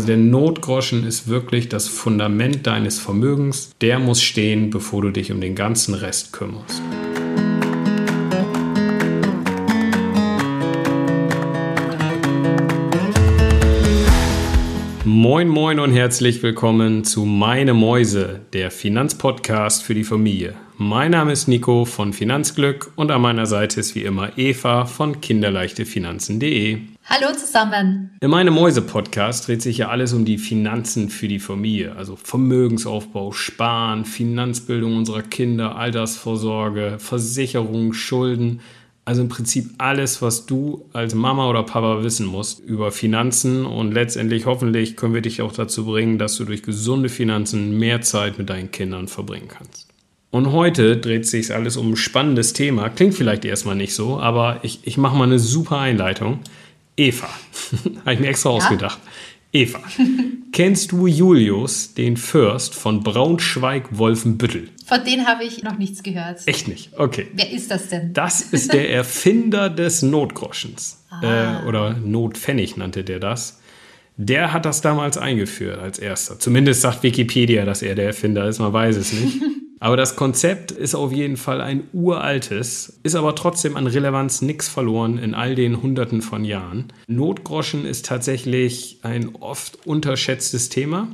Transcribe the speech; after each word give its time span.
Also 0.00 0.12
der 0.12 0.16
Notgroschen 0.16 1.06
ist 1.06 1.28
wirklich 1.28 1.68
das 1.68 1.86
Fundament 1.86 2.66
deines 2.66 2.98
Vermögens. 2.98 3.72
Der 3.82 3.98
muss 3.98 4.22
stehen, 4.22 4.70
bevor 4.70 5.02
du 5.02 5.10
dich 5.10 5.30
um 5.30 5.42
den 5.42 5.54
ganzen 5.54 5.92
Rest 5.92 6.32
kümmerst. 6.32 6.80
Moin, 15.04 15.48
moin 15.48 15.78
und 15.78 15.92
herzlich 15.92 16.42
willkommen 16.42 17.04
zu 17.04 17.26
Meine 17.26 17.74
Mäuse, 17.74 18.40
der 18.54 18.70
Finanzpodcast 18.70 19.82
für 19.82 19.92
die 19.92 20.04
Familie. 20.04 20.54
Mein 20.78 21.10
Name 21.10 21.32
ist 21.32 21.46
Nico 21.46 21.84
von 21.84 22.14
Finanzglück 22.14 22.90
und 22.96 23.10
an 23.10 23.20
meiner 23.20 23.44
Seite 23.44 23.80
ist 23.80 23.94
wie 23.94 24.04
immer 24.04 24.38
Eva 24.38 24.86
von 24.86 25.20
kinderleichtefinanzen.de. 25.20 26.78
Hallo 27.10 27.34
zusammen. 27.36 28.16
In 28.20 28.30
meinem 28.30 28.54
Mäuse-Podcast 28.54 29.48
dreht 29.48 29.60
sich 29.62 29.78
ja 29.78 29.88
alles 29.88 30.12
um 30.12 30.24
die 30.24 30.38
Finanzen 30.38 31.10
für 31.10 31.28
die 31.28 31.40
Familie, 31.40 31.96
also 31.96 32.16
Vermögensaufbau, 32.16 33.32
Sparen, 33.32 34.04
Finanzbildung 34.04 34.96
unserer 34.96 35.22
Kinder, 35.22 35.76
Altersvorsorge, 35.76 36.96
Versicherung, 36.98 37.92
Schulden– 37.92 38.60
also 39.10 39.22
im 39.22 39.28
Prinzip 39.28 39.70
alles, 39.78 40.22
was 40.22 40.46
du 40.46 40.84
als 40.92 41.16
Mama 41.16 41.48
oder 41.48 41.64
Papa 41.64 42.04
wissen 42.04 42.26
musst 42.26 42.60
über 42.60 42.92
Finanzen 42.92 43.66
und 43.66 43.92
letztendlich 43.92 44.46
hoffentlich 44.46 44.96
können 44.96 45.14
wir 45.14 45.20
dich 45.20 45.42
auch 45.42 45.52
dazu 45.52 45.86
bringen, 45.86 46.16
dass 46.18 46.36
du 46.36 46.44
durch 46.44 46.62
gesunde 46.62 47.08
Finanzen 47.08 47.76
mehr 47.76 48.02
Zeit 48.02 48.38
mit 48.38 48.50
deinen 48.50 48.70
Kindern 48.70 49.08
verbringen 49.08 49.48
kannst. 49.48 49.88
Und 50.30 50.52
heute 50.52 50.96
dreht 50.96 51.26
sich 51.26 51.52
alles 51.52 51.76
um 51.76 51.90
ein 51.90 51.96
spannendes 51.96 52.52
Thema. 52.52 52.88
Klingt 52.88 53.14
vielleicht 53.14 53.44
erstmal 53.44 53.74
nicht 53.74 53.94
so, 53.94 54.20
aber 54.20 54.60
ich, 54.62 54.78
ich 54.84 54.96
mache 54.96 55.16
mal 55.16 55.24
eine 55.24 55.40
super 55.40 55.78
Einleitung. 55.80 56.38
Eva, 56.96 57.28
habe 58.04 58.14
ich 58.14 58.20
mir 58.20 58.28
extra 58.28 58.50
ja? 58.50 58.56
ausgedacht. 58.56 58.98
Eva, 59.52 59.80
kennst 60.52 60.92
du 60.92 61.06
Julius, 61.06 61.94
den 61.94 62.16
Fürst 62.16 62.74
von 62.74 63.02
Braunschweig-Wolfenbüttel? 63.02 64.68
Von 64.86 65.04
denen 65.04 65.26
habe 65.26 65.44
ich 65.44 65.62
noch 65.62 65.76
nichts 65.76 66.02
gehört. 66.02 66.46
Echt 66.46 66.68
nicht? 66.68 66.96
Okay. 66.96 67.28
Wer 67.34 67.50
ist 67.50 67.70
das 67.70 67.88
denn? 67.88 68.12
Das 68.12 68.40
ist 68.52 68.72
der 68.72 68.90
Erfinder 68.90 69.68
des 69.68 70.02
Notgroschens. 70.02 71.04
Ah. 71.10 71.62
Äh, 71.64 71.66
oder 71.66 71.94
Notpfennig 71.94 72.76
nannte 72.76 73.02
der 73.02 73.18
das. 73.18 73.60
Der 74.16 74.52
hat 74.52 74.66
das 74.66 74.82
damals 74.82 75.16
eingeführt 75.16 75.80
als 75.80 75.98
erster. 75.98 76.38
Zumindest 76.38 76.82
sagt 76.82 77.02
Wikipedia, 77.02 77.64
dass 77.64 77.82
er 77.82 77.94
der 77.94 78.06
Erfinder 78.06 78.46
ist. 78.46 78.58
Man 78.58 78.72
weiß 78.72 78.96
es 78.96 79.12
nicht. 79.12 79.40
Aber 79.82 79.96
das 79.96 80.14
Konzept 80.14 80.72
ist 80.72 80.94
auf 80.94 81.10
jeden 81.10 81.38
Fall 81.38 81.62
ein 81.62 81.84
uraltes, 81.94 83.00
ist 83.02 83.14
aber 83.14 83.34
trotzdem 83.34 83.76
an 83.76 83.86
Relevanz 83.86 84.42
nichts 84.42 84.68
verloren 84.68 85.16
in 85.16 85.34
all 85.34 85.54
den 85.54 85.80
Hunderten 85.80 86.20
von 86.20 86.44
Jahren. 86.44 86.92
Notgroschen 87.06 87.86
ist 87.86 88.04
tatsächlich 88.04 88.98
ein 89.02 89.34
oft 89.36 89.86
unterschätztes 89.86 90.68
Thema, 90.68 91.08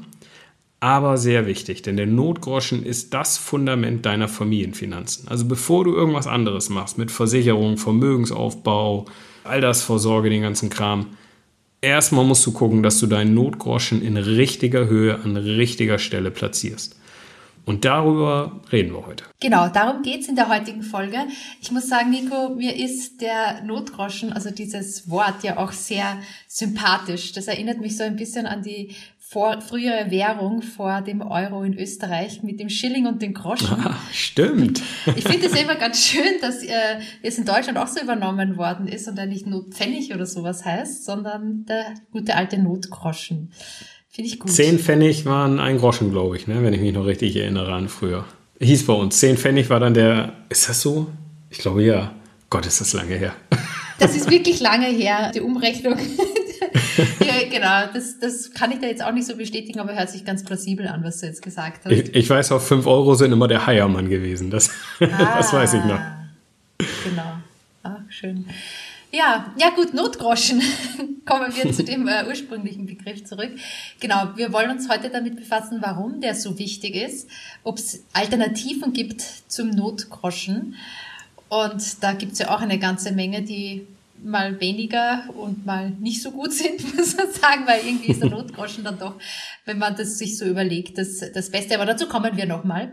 aber 0.81 1.17
sehr 1.17 1.47
wichtig, 1.47 1.83
denn 1.83 1.97
der 1.97 2.09
Notgroschen 2.09 2.85
ist 2.85 3.15
das 3.15 3.39
Fundament 3.39 4.05
deiner 4.05 4.27
Familienfinanzen. 4.27 5.29
Also 5.29 5.45
bevor 5.45 5.85
du 5.85 5.95
irgendwas 5.95 6.27
anderes 6.27 6.69
machst 6.69 6.99
mit 6.99 7.13
Versicherung, 7.13 7.77
Vermögensaufbau, 7.77 9.05
Altersvorsorge, 9.45 10.29
den 10.29 10.43
ganzen 10.43 10.71
Kram, 10.71 11.11
erstmal 11.81 12.25
musst 12.25 12.45
du 12.45 12.51
gucken, 12.51 12.83
dass 12.83 12.99
du 12.99 13.07
deinen 13.07 13.33
Notgroschen 13.33 14.03
in 14.03 14.17
richtiger 14.17 14.89
Höhe 14.89 15.21
an 15.23 15.37
richtiger 15.37 16.01
Stelle 16.01 16.33
platzierst. 16.33 16.97
Und 17.67 17.85
darüber 17.85 18.61
reden 18.71 18.93
wir 18.95 19.05
heute. 19.07 19.25
Genau, 19.41 19.69
darum 19.69 20.03
geht's 20.03 20.29
in 20.29 20.37
der 20.37 20.49
heutigen 20.49 20.83
Folge. 20.83 21.19
Ich 21.61 21.73
muss 21.73 21.89
sagen, 21.89 22.11
Nico, 22.11 22.51
mir 22.51 22.77
ist 22.77 23.21
der 23.21 23.63
Notgroschen, 23.65 24.33
also 24.33 24.51
dieses 24.51 25.11
Wort 25.11 25.43
ja 25.43 25.59
auch 25.59 25.73
sehr 25.73 26.19
sympathisch. 26.47 27.33
Das 27.33 27.49
erinnert 27.49 27.81
mich 27.81 27.97
so 27.97 28.05
ein 28.05 28.15
bisschen 28.15 28.47
an 28.47 28.63
die 28.63 28.95
vor, 29.19 29.61
frühere 29.61 30.13
Währung 30.13 30.63
vor 30.63 31.01
dem 31.01 31.21
Euro 31.21 31.65
in 31.65 31.77
Österreich 31.77 32.45
mit 32.45 32.61
dem 32.61 32.69
Schilling 32.69 33.07
und 33.07 33.21
dem 33.21 33.35
Groschen. 33.35 33.67
Ah, 33.87 33.99
stimmt. 34.13 34.81
Ich 35.17 35.25
finde 35.25 35.47
es 35.47 35.61
immer 35.61 35.75
ganz 35.75 36.07
schön, 36.07 36.41
dass 36.41 36.63
äh, 36.63 37.01
es 37.23 37.37
in 37.37 37.45
Deutschland 37.45 37.79
auch 37.79 37.89
so 37.89 38.01
übernommen 38.01 38.57
worden 38.57 38.87
ist 38.87 39.09
und 39.09 39.19
er 39.19 39.27
nicht 39.27 39.47
Notpfennig 39.47 40.15
oder 40.15 40.27
sowas 40.27 40.65
heißt, 40.65 41.05
sondern 41.05 41.65
der 41.67 41.95
gute 42.13 42.37
alte 42.37 42.59
Notgroschen. 42.59 43.53
Finde 44.17 44.31
ich 44.31 44.39
gut. 44.39 44.51
Zehn 44.51 44.79
Pfennig 44.79 45.27
waren 45.27 45.61
ein 45.61 45.77
Groschen, 45.77 46.11
glaube 46.11 46.39
ich, 46.39 46.47
ne? 46.47 46.63
wenn 46.63 46.73
ich 46.73 46.81
mich 46.81 46.95
noch 46.95 47.05
richtig 47.05 47.37
erinnere 47.37 47.75
an 47.75 47.91
früher. 47.91 48.25
Hieß 48.61 48.87
bei 48.87 48.95
uns. 48.95 49.19
Zehn 49.19 49.37
Pfennig 49.37 49.69
war 49.69 49.79
dann 49.79 49.93
der. 49.93 50.33
Ist 50.49 50.71
das 50.71 50.81
so? 50.81 51.09
Ich 51.51 51.59
glaube 51.59 51.83
ja. 51.83 52.13
Gott, 52.49 52.65
ist 52.65 52.81
das 52.81 52.95
lange 52.95 53.15
her. 53.15 53.35
Das 53.99 54.15
ist 54.15 54.31
wirklich 54.31 54.61
lange 54.61 54.89
her, 54.89 55.33
die 55.35 55.41
Umrechnung. 55.41 55.99
ja, 57.21 57.49
genau, 57.51 57.91
das, 57.95 58.19
das 58.21 58.53
kann 58.53 58.71
ich 58.71 58.79
da 58.79 58.89
jetzt 58.89 59.03
auch 59.03 59.13
nicht 59.13 59.27
so 59.27 59.35
bestätigen, 59.37 59.81
aber 59.81 59.95
hört 59.97 60.11
sich 60.11 60.23
ganz 60.23 60.45
plausibel 60.45 60.87
an, 60.87 61.03
was 61.03 61.21
du 61.21 61.27
jetzt 61.27 61.41
gesagt 61.41 61.87
hast. 61.87 61.93
Ich, 61.93 62.15
ich 62.15 62.29
weiß, 62.29 62.53
auf 62.53 62.67
5 62.67 62.87
Euro 62.87 63.15
sind 63.15 63.33
immer 63.33 63.49
der 63.49 63.65
Heiermann 63.65 64.11
gewesen. 64.11 64.51
Das, 64.51 64.69
ah, 65.01 65.07
das 65.39 65.51
weiß 65.51 65.73
ich 65.73 65.85
noch. 65.85 65.99
Genau. 67.05 67.39
Ach, 67.85 68.01
schön. 68.11 68.45
Ja, 69.13 69.55
ja 69.57 69.71
gut, 69.71 69.95
Notgroschen. 69.95 70.63
Kommen 71.27 71.55
wir 71.55 71.73
zu 71.73 71.85
dem 71.85 72.07
äh, 72.09 72.25
ursprünglichen 72.27 72.87
Begriff 72.87 73.25
zurück. 73.25 73.51
Genau, 74.01 74.31
wir 74.37 74.53
wollen 74.53 74.71
uns 74.71 74.89
heute 74.89 75.11
damit 75.11 75.37
befassen, 75.37 75.79
warum 75.81 76.21
der 76.21 76.35
so 76.35 76.59
wichtig 76.59 76.95
ist, 76.95 77.29
ob 77.63 77.79
es 77.79 78.05
Alternativen 78.13 78.93
gibt 78.93 79.23
zum 79.49 79.71
Notgroschen. 79.71 80.77
Und 81.49 82.03
da 82.03 82.13
gibt 82.13 82.33
es 82.33 82.41
ja 82.41 82.55
auch 82.55 82.61
eine 82.61 82.79
ganze 82.79 83.13
Menge, 83.13 83.43
die 83.43 83.87
mal 84.23 84.61
weniger 84.61 85.25
und 85.37 85.67
mal 85.67 85.91
nicht 85.91 86.23
so 86.23 86.31
gut 86.31 86.53
sind, 86.53 86.97
muss 86.97 87.17
man 87.17 87.31
sagen, 87.31 87.67
weil 87.67 87.87
irgendwie 87.87 88.13
ist 88.13 88.23
der 88.23 88.31
Notgroschen 88.37 88.85
dann 88.85 88.99
doch, 88.99 89.15
wenn 89.65 89.79
man 89.79 89.97
das 89.97 90.19
sich 90.19 90.37
so 90.37 90.45
überlegt, 90.45 90.99
das, 90.99 91.23
das 91.33 91.51
Beste. 91.51 91.75
Aber 91.75 91.87
dazu 91.87 92.07
kommen 92.07 92.37
wir 92.37 92.47
nochmal. 92.47 92.93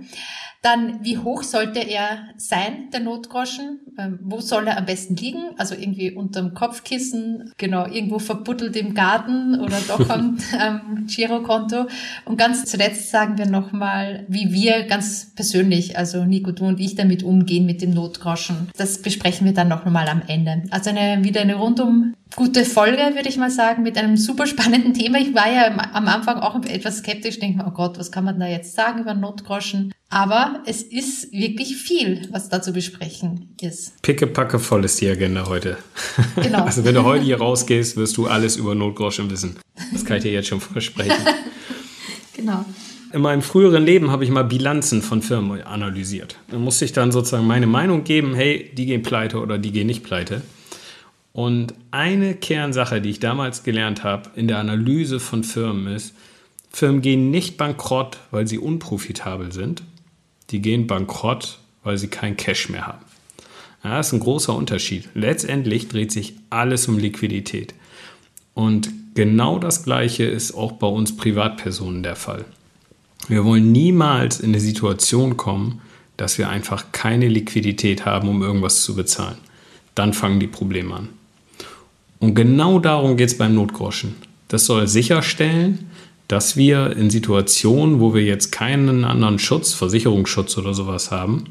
Dann, 0.64 1.04
wie 1.04 1.18
hoch 1.18 1.44
sollte 1.44 1.82
er 1.82 2.30
sein, 2.38 2.90
der 2.94 3.02
Notgroschen? 3.02 3.82
Ähm, 4.00 4.20
wo 4.24 4.40
soll 4.40 4.66
er 4.68 4.78
am 4.78 4.86
besten 4.86 5.18
liegen? 5.18 5.42
Also 5.58 5.76
irgendwie 5.76 6.12
unterm 6.12 6.54
Kopfkissen, 6.54 7.52
genau, 7.58 7.86
irgendwo 7.86 8.18
verbuddelt 8.18 8.78
im 8.78 8.94
Garten 8.94 9.60
oder 9.60 9.78
doch 9.90 10.10
am 10.10 10.38
ähm, 10.58 11.06
Girokonto. 11.06 11.88
Und 12.24 12.38
ganz 12.38 12.64
zuletzt 12.64 13.12
sagen 13.12 13.38
wir 13.38 13.46
nochmal, 13.46 14.26
wie 14.30 14.54
wir 14.54 14.84
ganz 14.84 15.36
persönlich, 15.36 15.98
also 15.98 16.24
Nico, 16.24 16.52
du 16.52 16.66
und 16.66 16.80
ich 16.80 16.96
damit 16.96 17.24
umgehen 17.24 17.66
mit 17.66 17.82
dem 17.82 17.94
Notgroschen. 17.94 18.70
Das 18.78 19.02
besprechen 19.02 19.46
wir 19.46 19.54
dann 19.54 19.68
noch 19.68 19.84
mal 19.84 20.08
am 20.08 20.22
Ende. 20.28 20.64
Also 20.72 20.92
eine, 20.92 21.26
wieder 21.26 21.42
eine 21.42 21.56
rundum 21.56 22.14
gute 22.36 22.66
Folge, 22.66 23.16
würde 23.16 23.30
ich 23.30 23.38
mal 23.38 23.52
sagen, 23.52 23.84
mit 23.84 23.98
einem 23.98 24.18
super 24.18 24.48
spannenden 24.48 24.94
Thema. 24.94 25.20
Ich 25.20 25.34
war 25.36 25.52
ja 25.52 25.68
am 25.94 26.08
Anfang 26.08 26.38
auch 26.40 26.56
etwas 26.66 27.00
skeptisch, 27.00 27.40
denke 27.40 27.58
mir, 27.58 27.68
oh 27.68 27.72
Gott, 27.72 28.00
was 28.00 28.12
kann 28.12 28.24
man 28.24 28.40
da 28.40 28.48
jetzt 28.48 28.76
sagen 28.76 29.02
über 29.02 29.14
Notgroschen? 29.14 29.94
Aber 30.14 30.62
es 30.68 30.84
ist 30.84 31.32
wirklich 31.32 31.76
viel, 31.76 32.28
was 32.30 32.48
da 32.48 32.62
zu 32.62 32.72
besprechen 32.72 33.56
ist. 33.60 34.00
Pickepacke 34.04 34.60
voll 34.60 34.86
ist 34.86 35.02
die 35.02 35.10
Agenda 35.10 35.48
heute. 35.48 35.78
Genau. 36.36 36.64
Also 36.66 36.86
wenn 36.86 36.94
du 36.94 37.04
heute 37.04 37.26
hier 37.26 37.40
rausgehst, 37.40 37.98
wirst 37.98 38.16
du 38.18 38.28
alles 38.28 38.56
über 38.56 38.76
Notgroschen 38.76 39.32
wissen. 39.32 39.58
Das 39.92 40.06
kann 40.06 40.18
ich 40.18 40.24
dir 40.24 40.32
jetzt 40.32 40.50
schon 40.50 40.62
versprechen. 40.62 41.18
genau. 42.36 42.64
In 43.12 43.22
meinem 43.22 43.42
früheren 43.42 43.84
Leben 43.84 44.12
habe 44.12 44.24
ich 44.24 44.30
mal 44.30 44.44
Bilanzen 44.44 45.02
von 45.02 45.24
Firmen 45.24 45.64
analysiert. 45.64 46.38
Da 46.52 46.60
musste 46.60 46.86
ich 46.86 46.94
dann 46.94 47.12
sozusagen 47.12 47.48
meine 47.48 47.66
Meinung 47.66 48.04
geben, 48.04 48.36
hey, 48.36 48.72
die 48.78 48.86
gehen 48.86 49.02
pleite 49.02 49.40
oder 49.40 49.58
die 49.58 49.72
gehen 49.72 49.88
nicht 49.88 50.04
pleite. 50.04 50.44
Und 51.32 51.74
eine 51.90 52.36
Kernsache, 52.36 53.02
die 53.02 53.10
ich 53.10 53.20
damals 53.20 53.64
gelernt 53.64 54.04
habe 54.04 54.30
in 54.36 54.48
der 54.48 54.60
Analyse 54.60 55.20
von 55.20 55.44
Firmen 55.44 55.88
ist, 55.88 56.14
Firmen 56.70 57.02
gehen 57.02 57.32
nicht 57.32 57.58
bankrott, 57.58 58.20
weil 58.30 58.48
sie 58.48 58.60
unprofitabel 58.60 59.52
sind. 59.52 59.82
Die 60.54 60.62
gehen 60.62 60.86
bankrott, 60.86 61.58
weil 61.84 61.98
sie 61.98 62.08
kein 62.08 62.38
Cash 62.38 62.70
mehr 62.70 62.86
haben. 62.88 63.04
Ja, 63.84 63.98
das 63.98 64.08
ist 64.08 64.14
ein 64.14 64.20
großer 64.20 64.56
Unterschied. 64.56 65.10
Letztendlich 65.16 65.88
dreht 65.88 66.12
sich 66.12 66.36
alles 66.52 66.88
um 66.88 67.00
Liquidität. 67.00 67.74
Und 68.54 68.90
genau 69.16 69.58
das 69.58 69.84
Gleiche 69.84 70.24
ist 70.24 70.54
auch 70.54 70.74
bei 70.74 70.88
uns 70.88 71.18
Privatpersonen 71.18 72.04
der 72.04 72.16
Fall. 72.16 72.46
Wir 73.28 73.44
wollen 73.44 73.72
niemals 73.72 74.40
in 74.40 74.52
eine 74.52 74.60
Situation 74.60 75.38
kommen, 75.38 75.82
dass 76.18 76.38
wir 76.38 76.50
einfach 76.50 76.92
keine 76.92 77.28
Liquidität 77.28 78.06
haben, 78.06 78.30
um 78.30 78.44
irgendwas 78.44 78.84
zu 78.84 78.96
bezahlen. 78.96 79.38
Dann 79.96 80.14
fangen 80.14 80.40
die 80.40 80.48
Probleme 80.48 80.94
an. 80.96 81.10
Und 82.20 82.36
genau 82.36 82.78
darum 82.78 83.18
geht 83.18 83.30
es 83.30 83.38
beim 83.38 83.56
Notgroschen. 83.56 84.16
Das 84.50 84.66
soll 84.66 84.88
sicherstellen, 84.88 85.90
dass 86.34 86.58
wir 86.58 86.98
in 86.98 87.12
Situationen, 87.12 88.00
wo 88.00 88.16
wir 88.16 88.24
jetzt 88.24 88.52
keinen 88.52 89.06
anderen 89.06 89.38
Schutz, 89.38 89.76
Versicherungsschutz 89.76 90.58
oder 90.58 90.74
sowas 90.74 91.12
haben, 91.12 91.44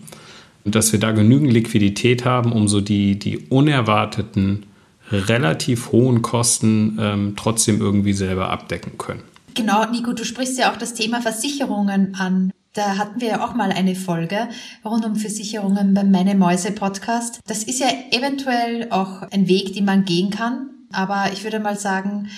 dass 0.65 0.91
wir 0.91 0.99
da 0.99 1.13
genügend 1.13 1.53
Liquidität 1.53 2.25
haben, 2.25 2.51
um 2.51 2.67
so 2.67 2.81
die, 2.81 3.17
die 3.17 3.39
unerwarteten, 3.49 4.67
relativ 5.13 5.93
hohen 5.93 6.21
Kosten 6.21 6.99
ähm, 7.01 7.35
trotzdem 7.37 7.81
irgendwie 7.81 8.13
selber 8.13 8.51
abdecken 8.51 8.99
können. 8.99 9.23
Genau, 9.55 9.89
Nico, 9.89 10.15
du 10.15 10.25
sprichst 10.25 10.59
ja 10.59 10.73
auch 10.73 10.77
das 10.77 10.95
Thema 10.95 11.23
Versicherungen 11.23 12.17
an. 12.17 12.51
Da 12.73 12.99
hatten 12.99 13.21
wir 13.21 13.29
ja 13.29 13.45
auch 13.45 13.55
mal 13.55 13.71
eine 13.71 13.95
Folge 13.95 14.49
rund 14.85 15.05
um 15.05 15.15
Versicherungen 15.15 15.95
beim 15.95 16.11
Meine 16.11 16.35
Mäuse 16.35 16.73
Podcast. 16.73 17.39
Das 17.47 17.63
ist 17.63 17.79
ja 17.79 17.87
eventuell 18.11 18.89
auch 18.91 19.23
ein 19.31 19.47
Weg, 19.47 19.75
den 19.75 19.85
man 19.85 20.05
gehen 20.05 20.31
kann. 20.31 20.71
Aber 20.91 21.27
ich 21.33 21.45
würde 21.45 21.61
mal 21.61 21.79
sagen, 21.79 22.29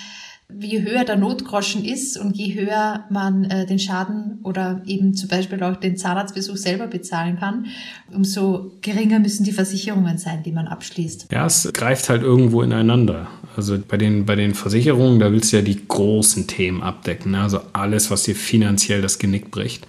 je 0.53 0.83
höher 0.83 1.03
der 1.03 1.17
Notgroschen 1.17 1.83
ist 1.83 2.17
und 2.17 2.37
je 2.37 2.53
höher 2.53 3.05
man 3.09 3.45
äh, 3.45 3.65
den 3.65 3.79
Schaden 3.79 4.39
oder 4.43 4.81
eben 4.85 5.15
zum 5.15 5.27
Beispiel 5.27 5.61
auch 5.63 5.75
den 5.75 5.97
Zahnarztbesuch 5.97 6.57
selber 6.57 6.87
bezahlen 6.87 7.37
kann, 7.39 7.67
umso 8.13 8.71
geringer 8.81 9.19
müssen 9.19 9.43
die 9.43 9.51
Versicherungen 9.51 10.17
sein, 10.17 10.43
die 10.43 10.51
man 10.51 10.67
abschließt. 10.67 11.27
Ja, 11.31 11.45
es 11.45 11.69
greift 11.73 12.09
halt 12.09 12.21
irgendwo 12.21 12.61
ineinander. 12.61 13.27
Also 13.57 13.77
bei 13.79 13.97
den, 13.97 14.25
bei 14.25 14.35
den 14.35 14.53
Versicherungen, 14.53 15.19
da 15.19 15.31
willst 15.31 15.51
du 15.51 15.57
ja 15.57 15.61
die 15.61 15.87
großen 15.87 16.47
Themen 16.47 16.83
abdecken. 16.83 17.31
Ne? 17.31 17.41
Also 17.41 17.61
alles, 17.73 18.11
was 18.11 18.23
dir 18.23 18.35
finanziell 18.35 19.01
das 19.01 19.17
Genick 19.17 19.49
bricht. 19.49 19.87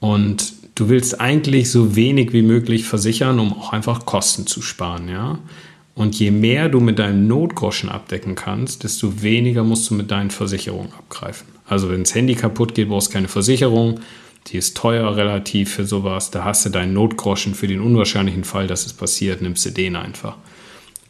Und 0.00 0.54
du 0.76 0.88
willst 0.88 1.20
eigentlich 1.20 1.70
so 1.70 1.94
wenig 1.94 2.32
wie 2.32 2.42
möglich 2.42 2.84
versichern, 2.84 3.38
um 3.38 3.52
auch 3.52 3.72
einfach 3.72 4.06
Kosten 4.06 4.46
zu 4.46 4.62
sparen, 4.62 5.08
ja. 5.08 5.38
Und 5.98 6.16
je 6.16 6.30
mehr 6.30 6.68
du 6.68 6.78
mit 6.78 7.00
deinem 7.00 7.26
Notgroschen 7.26 7.88
abdecken 7.88 8.36
kannst, 8.36 8.84
desto 8.84 9.20
weniger 9.20 9.64
musst 9.64 9.90
du 9.90 9.94
mit 9.94 10.12
deinen 10.12 10.30
Versicherungen 10.30 10.92
abgreifen. 10.92 11.48
Also 11.66 11.90
wenn 11.90 12.04
das 12.04 12.14
Handy 12.14 12.36
kaputt 12.36 12.76
geht, 12.76 12.88
brauchst 12.88 13.08
du 13.08 13.14
keine 13.14 13.26
Versicherung. 13.26 13.98
Die 14.46 14.58
ist 14.58 14.76
teuer 14.76 15.16
relativ 15.16 15.74
für 15.74 15.84
sowas. 15.84 16.30
Da 16.30 16.44
hast 16.44 16.64
du 16.64 16.70
deinen 16.70 16.92
Notgroschen 16.92 17.52
für 17.52 17.66
den 17.66 17.80
unwahrscheinlichen 17.80 18.44
Fall, 18.44 18.68
dass 18.68 18.86
es 18.86 18.92
passiert, 18.92 19.42
nimmst 19.42 19.66
du 19.66 19.70
den 19.70 19.96
einfach. 19.96 20.36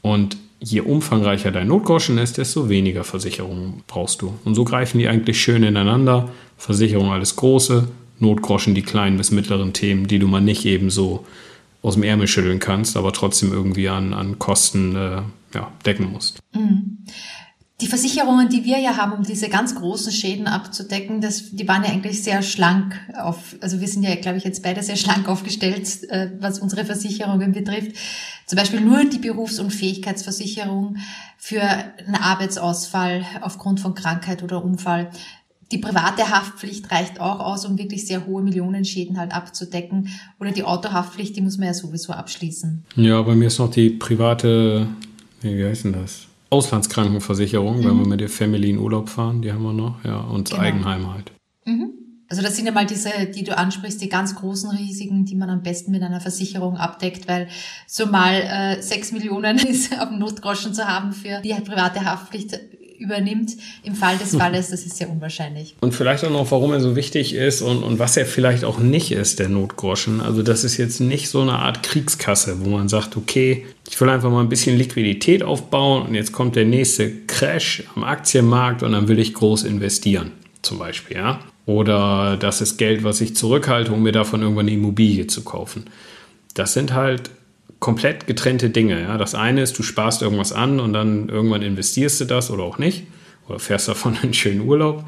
Und 0.01 0.39
je 0.59 0.81
umfangreicher 0.81 1.51
dein 1.51 1.69
Notgroschen 1.69 2.17
ist, 2.17 2.39
desto 2.39 2.71
weniger 2.71 3.05
Versicherungen 3.05 3.83
brauchst 3.89 4.23
du. 4.23 4.39
Und 4.47 4.55
so 4.55 4.65
greifen 4.65 5.01
die 5.01 5.09
eigentlich 5.09 5.39
schön 5.39 5.65
ineinander. 5.65 6.31
Versicherung 6.57 7.11
alles 7.11 7.37
Große, 7.37 7.89
Notgroschen 8.21 8.75
die 8.75 8.81
kleinen 8.81 9.19
bis 9.19 9.33
mittleren 9.33 9.75
Themen, 9.75 10.07
die 10.07 10.19
du 10.19 10.29
mal 10.29 10.41
nicht 10.41 10.65
eben 10.65 10.89
so 10.89 11.27
aus 11.83 11.95
dem 11.95 12.03
Ärmel 12.03 12.27
schütteln 12.27 12.59
kannst, 12.59 12.97
aber 12.97 13.13
trotzdem 13.13 13.53
irgendwie 13.53 13.89
an, 13.89 14.13
an 14.13 14.39
Kosten 14.39 14.97
äh, 14.97 15.23
ja, 15.55 15.73
decken 15.85 16.13
musst. 16.13 16.41
Mhm. 16.53 16.99
Die 17.81 17.87
Versicherungen, 17.87 18.49
die 18.49 18.65
wir 18.65 18.79
ja 18.81 18.97
haben, 18.97 19.13
um 19.13 19.23
diese 19.23 19.49
ganz 19.49 19.77
großen 19.77 20.11
Schäden 20.11 20.49
abzudecken, 20.49 21.21
das, 21.21 21.51
die 21.53 21.69
waren 21.69 21.85
ja 21.85 21.91
eigentlich 21.91 22.25
sehr 22.25 22.43
schlank 22.43 22.99
auf, 23.17 23.55
also 23.61 23.81
wir 23.81 23.87
sind 23.87 24.03
ja, 24.03 24.17
glaube 24.17 24.37
ich, 24.37 24.43
jetzt 24.43 24.65
beide 24.65 24.83
sehr 24.83 24.97
schlank 24.97 25.29
aufgestellt, 25.29 26.03
äh, 26.11 26.33
was 26.41 26.59
unsere 26.59 26.85
Versicherungen 26.85 27.53
betrifft. 27.53 27.93
Zum 28.47 28.57
Beispiel 28.57 28.81
nur 28.81 29.05
die 29.05 29.19
Berufsunfähigkeitsversicherung 29.19 30.97
für 31.37 31.63
einen 31.63 32.17
Arbeitsausfall 32.17 33.25
aufgrund 33.43 33.79
von 33.79 33.95
Krankheit 33.95 34.43
oder 34.43 34.65
Unfall 34.65 35.11
die 35.71 35.79
private 35.79 36.31
Haftpflicht 36.31 36.91
reicht 36.91 37.21
auch 37.21 37.41
aus, 37.41 37.67
um 37.67 37.77
wirklich 37.79 38.07
sehr 38.07 38.27
hohe 38.27 38.43
Millionenschäden 38.43 39.19
halt 39.19 39.33
abzudecken. 39.33 40.09
Oder 40.41 40.53
die 40.53 40.65
Autohaftpflicht, 40.65 41.37
die 41.37 41.43
muss 41.43 41.59
man 41.59 41.67
ja 41.67 41.75
sowieso 41.75 42.13
abschließen. 42.13 42.85
Ja, 42.97 43.21
bei 43.23 43.35
mir 43.35 43.49
ist 43.49 43.59
noch 43.59 43.71
die 43.71 43.91
private, 43.91 44.87
wie 45.43 45.65
heißt 45.65 45.85
denn 45.85 45.93
das? 45.93 46.27
Auslandskrankenversicherung, 46.51 47.81
mhm. 47.81 47.85
wenn 47.85 47.99
wir 47.99 48.09
mit 48.09 48.21
der 48.21 48.31
Family 48.31 48.71
in 48.71 48.79
Urlaub 48.79 49.11
fahren, 49.11 49.43
die 49.43 49.53
haben 49.53 49.63
wir 49.63 49.75
noch, 49.75 50.03
ja, 50.05 50.21
und 50.21 50.49
genau. 50.49 50.63
Eigenheim 50.63 51.13
halt. 51.13 51.33
Mhm. 51.67 51.93
Also 52.31 52.43
das 52.43 52.57
sind 52.57 52.67
ja 52.67 52.73
mal 52.73 52.85
diese, 52.85 53.11
die 53.35 53.43
du 53.43 53.57
ansprichst, 53.57 54.03
die 54.03 54.11
ganz 54.11 54.35
großen 54.35 54.71
Risiken, 54.71 55.25
die 55.25 55.35
man 55.35 55.49
am 55.49 55.63
besten 55.63 55.93
mit 55.93 56.03
einer 56.03 56.21
Versicherung 56.21 56.77
abdeckt, 56.77 57.27
weil 57.27 57.49
so 57.87 58.07
mal 58.07 58.35
äh, 58.35 58.83
sechs 58.83 59.13
Millionen 59.13 59.59
ist 59.67 59.99
auf 59.99 60.09
dem 60.09 60.19
Notgroschen 60.19 60.75
zu 60.75 60.87
haben 60.87 61.13
für 61.13 61.41
die 61.41 61.55
private 61.55 62.05
Haftpflicht 62.05 62.59
übernimmt 62.99 63.57
im 63.83 63.95
Fall 63.95 64.19
des 64.19 64.37
Falles, 64.39 64.71
das 64.71 64.85
ist 64.85 64.97
sehr 64.97 65.11
unwahrscheinlich. 65.11 65.75
Und 65.81 65.95
vielleicht 65.95 66.25
auch 66.25 66.31
noch, 66.31 66.51
warum 66.51 66.73
er 66.73 66.81
so 66.81 66.97
wichtig 66.97 67.35
ist 67.35 67.63
und, 67.63 67.83
und 67.83 67.99
was 67.99 68.17
er 68.17 68.27
vielleicht 68.27 68.65
auch 68.65 68.79
nicht 68.79 69.13
ist, 69.13 69.39
der 69.39 69.49
Notgroschen. 69.49 70.21
Also 70.21 70.43
das 70.43 70.65
ist 70.65 70.77
jetzt 70.77 71.01
nicht 71.01 71.29
so 71.29 71.41
eine 71.41 71.55
Art 71.55 71.83
Kriegskasse, 71.83 72.65
wo 72.65 72.71
man 72.71 72.89
sagt, 72.89 73.17
okay, 73.17 73.67
ich 73.89 74.01
will 74.01 74.09
einfach 74.09 74.31
mal 74.31 74.41
ein 74.41 74.49
bisschen 74.49 74.77
Liquidität 74.77 75.43
aufbauen 75.43 76.07
und 76.07 76.15
jetzt 76.15 76.33
kommt 76.33 76.57
der 76.57 76.65
nächste 76.65 77.11
Crash 77.27 77.85
am 77.95 78.05
Aktienmarkt 78.05 78.83
und 78.83 78.93
dann 78.93 79.09
will 79.09 79.19
ich 79.19 79.35
groß 79.35 79.65
investieren, 79.65 80.33
zum 80.63 80.79
Beispiel, 80.79 81.17
ja. 81.17 81.41
Oder 81.67 82.39
das 82.39 82.63
ist 82.63 82.79
Geld, 82.79 83.05
was 83.05 83.21
ich 83.21 83.37
zurückhalte, 83.37 83.93
um 83.93 84.03
mir 84.03 84.13
davon 84.13 84.41
irgendwann 84.41 84.67
eine 84.67 84.75
Immobilie 84.75 85.27
zu 85.27 85.45
kaufen. 85.45 85.85
Das 86.55 86.73
sind 86.73 86.95
halt 86.95 87.31
komplett 87.81 88.27
getrennte 88.27 88.71
Dinge. 88.71 89.01
Ja? 89.03 89.19
Das 89.19 89.35
eine 89.35 89.63
ist, 89.63 89.79
du 89.79 89.83
sparst 89.83 90.23
irgendwas 90.23 90.53
an 90.53 90.81
und 90.81 90.93
dann 90.93 91.29
irgendwann 91.29 91.63
investierst 91.63 92.21
du 92.21 92.25
das 92.25 92.51
oder 92.51 92.65
auch 92.65 92.79
nicht 92.79 93.05
oder 93.49 93.59
fährst 93.59 93.89
davon 93.89 94.17
einen 94.23 94.35
schönen 94.35 94.63
Urlaub. 94.63 95.05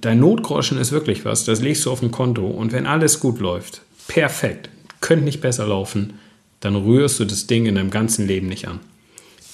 Dein 0.00 0.20
Notgroschen 0.20 0.78
ist 0.78 0.92
wirklich 0.92 1.24
was, 1.24 1.44
das 1.44 1.60
legst 1.60 1.84
du 1.84 1.90
auf 1.90 2.02
ein 2.02 2.10
Konto 2.10 2.46
und 2.46 2.72
wenn 2.72 2.86
alles 2.86 3.20
gut 3.20 3.38
läuft, 3.38 3.82
perfekt, 4.08 4.70
könnte 5.00 5.24
nicht 5.24 5.42
besser 5.42 5.66
laufen, 5.66 6.14
dann 6.60 6.74
rührst 6.76 7.20
du 7.20 7.24
das 7.24 7.46
Ding 7.46 7.66
in 7.66 7.74
deinem 7.74 7.90
ganzen 7.90 8.26
Leben 8.26 8.48
nicht 8.48 8.66
an. 8.66 8.80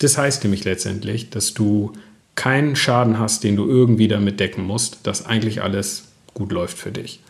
Das 0.01 0.19
heißt 0.19 0.45
nämlich 0.45 0.65
letztendlich, 0.65 1.31
dass 1.31 1.55
du 1.55 1.93
keinen 2.35 2.77
Schaden 2.77 3.19
hast, 3.19 3.45
den 3.45 3.57
du 3.57 3.67
irgendwie 3.67 4.09
damit 4.09 4.39
decken 4.41 4.65
musst, 4.65 4.99
dass 5.05 5.27
eigentlich 5.27 5.63
alles 5.63 6.05
gut 6.35 6.53
läuft 6.53 6.77
für 6.77 6.93
dich. 6.93 7.21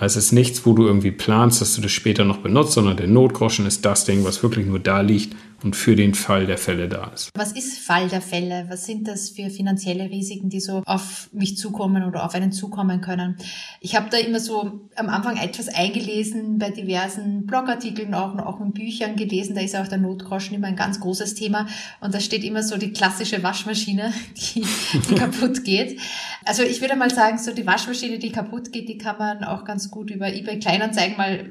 Es 0.00 0.16
ist 0.16 0.32
nichts, 0.32 0.64
wo 0.64 0.74
du 0.74 0.86
irgendwie 0.86 1.10
planst, 1.10 1.60
dass 1.60 1.74
du 1.74 1.82
das 1.82 1.90
später 1.90 2.24
noch 2.24 2.38
benutzt, 2.38 2.72
sondern 2.72 2.96
der 2.96 3.08
Notgroschen 3.08 3.66
ist 3.66 3.84
das 3.84 4.04
Ding, 4.04 4.24
was 4.24 4.42
wirklich 4.42 4.66
nur 4.66 4.78
da 4.78 5.00
liegt 5.00 5.34
und 5.62 5.74
für 5.74 5.96
den 5.96 6.14
Fall 6.14 6.46
der 6.46 6.58
Fälle 6.58 6.88
da 6.88 7.08
ist. 7.08 7.30
Was 7.34 7.52
ist 7.52 7.78
Fall 7.78 8.08
der 8.08 8.20
Fälle? 8.20 8.66
Was 8.68 8.86
sind 8.86 9.08
das 9.08 9.30
für 9.30 9.50
finanzielle 9.50 10.08
Risiken, 10.08 10.48
die 10.48 10.60
so 10.60 10.82
auf 10.86 11.28
mich 11.32 11.56
zukommen 11.56 12.04
oder 12.04 12.24
auf 12.24 12.34
einen 12.34 12.52
zukommen 12.52 13.00
können? 13.00 13.36
Ich 13.80 13.96
habe 13.96 14.08
da 14.08 14.18
immer 14.18 14.38
so 14.38 14.88
am 14.94 15.08
Anfang 15.08 15.36
etwas 15.36 15.68
eingelesen 15.68 16.58
bei 16.58 16.70
diversen 16.70 17.46
Blogartikeln, 17.46 18.14
auch, 18.14 18.38
auch 18.38 18.60
in 18.60 18.72
Büchern 18.72 19.16
gelesen. 19.16 19.56
Da 19.56 19.60
ist 19.60 19.74
auch 19.74 19.88
der 19.88 19.98
Notgroschen 19.98 20.54
immer 20.54 20.68
ein 20.68 20.76
ganz 20.76 21.00
großes 21.00 21.34
Thema. 21.34 21.66
Und 22.00 22.14
da 22.14 22.20
steht 22.20 22.44
immer 22.44 22.62
so 22.62 22.76
die 22.76 22.92
klassische 22.92 23.42
Waschmaschine, 23.42 24.12
die, 24.36 24.64
die 25.08 25.14
kaputt 25.14 25.64
geht. 25.64 26.00
Also 26.44 26.62
ich 26.62 26.80
würde 26.80 26.94
mal 26.94 27.10
sagen, 27.10 27.38
so 27.38 27.52
die 27.52 27.66
Waschmaschine, 27.66 28.18
die 28.18 28.30
kaputt 28.30 28.72
geht, 28.72 28.88
die 28.88 28.98
kann 28.98 29.18
man 29.18 29.42
auch 29.42 29.64
ganz 29.64 29.90
gut 29.90 30.10
über 30.10 30.32
eBay 30.32 30.60
Kleinanzeigen 30.60 31.16
mal 31.16 31.50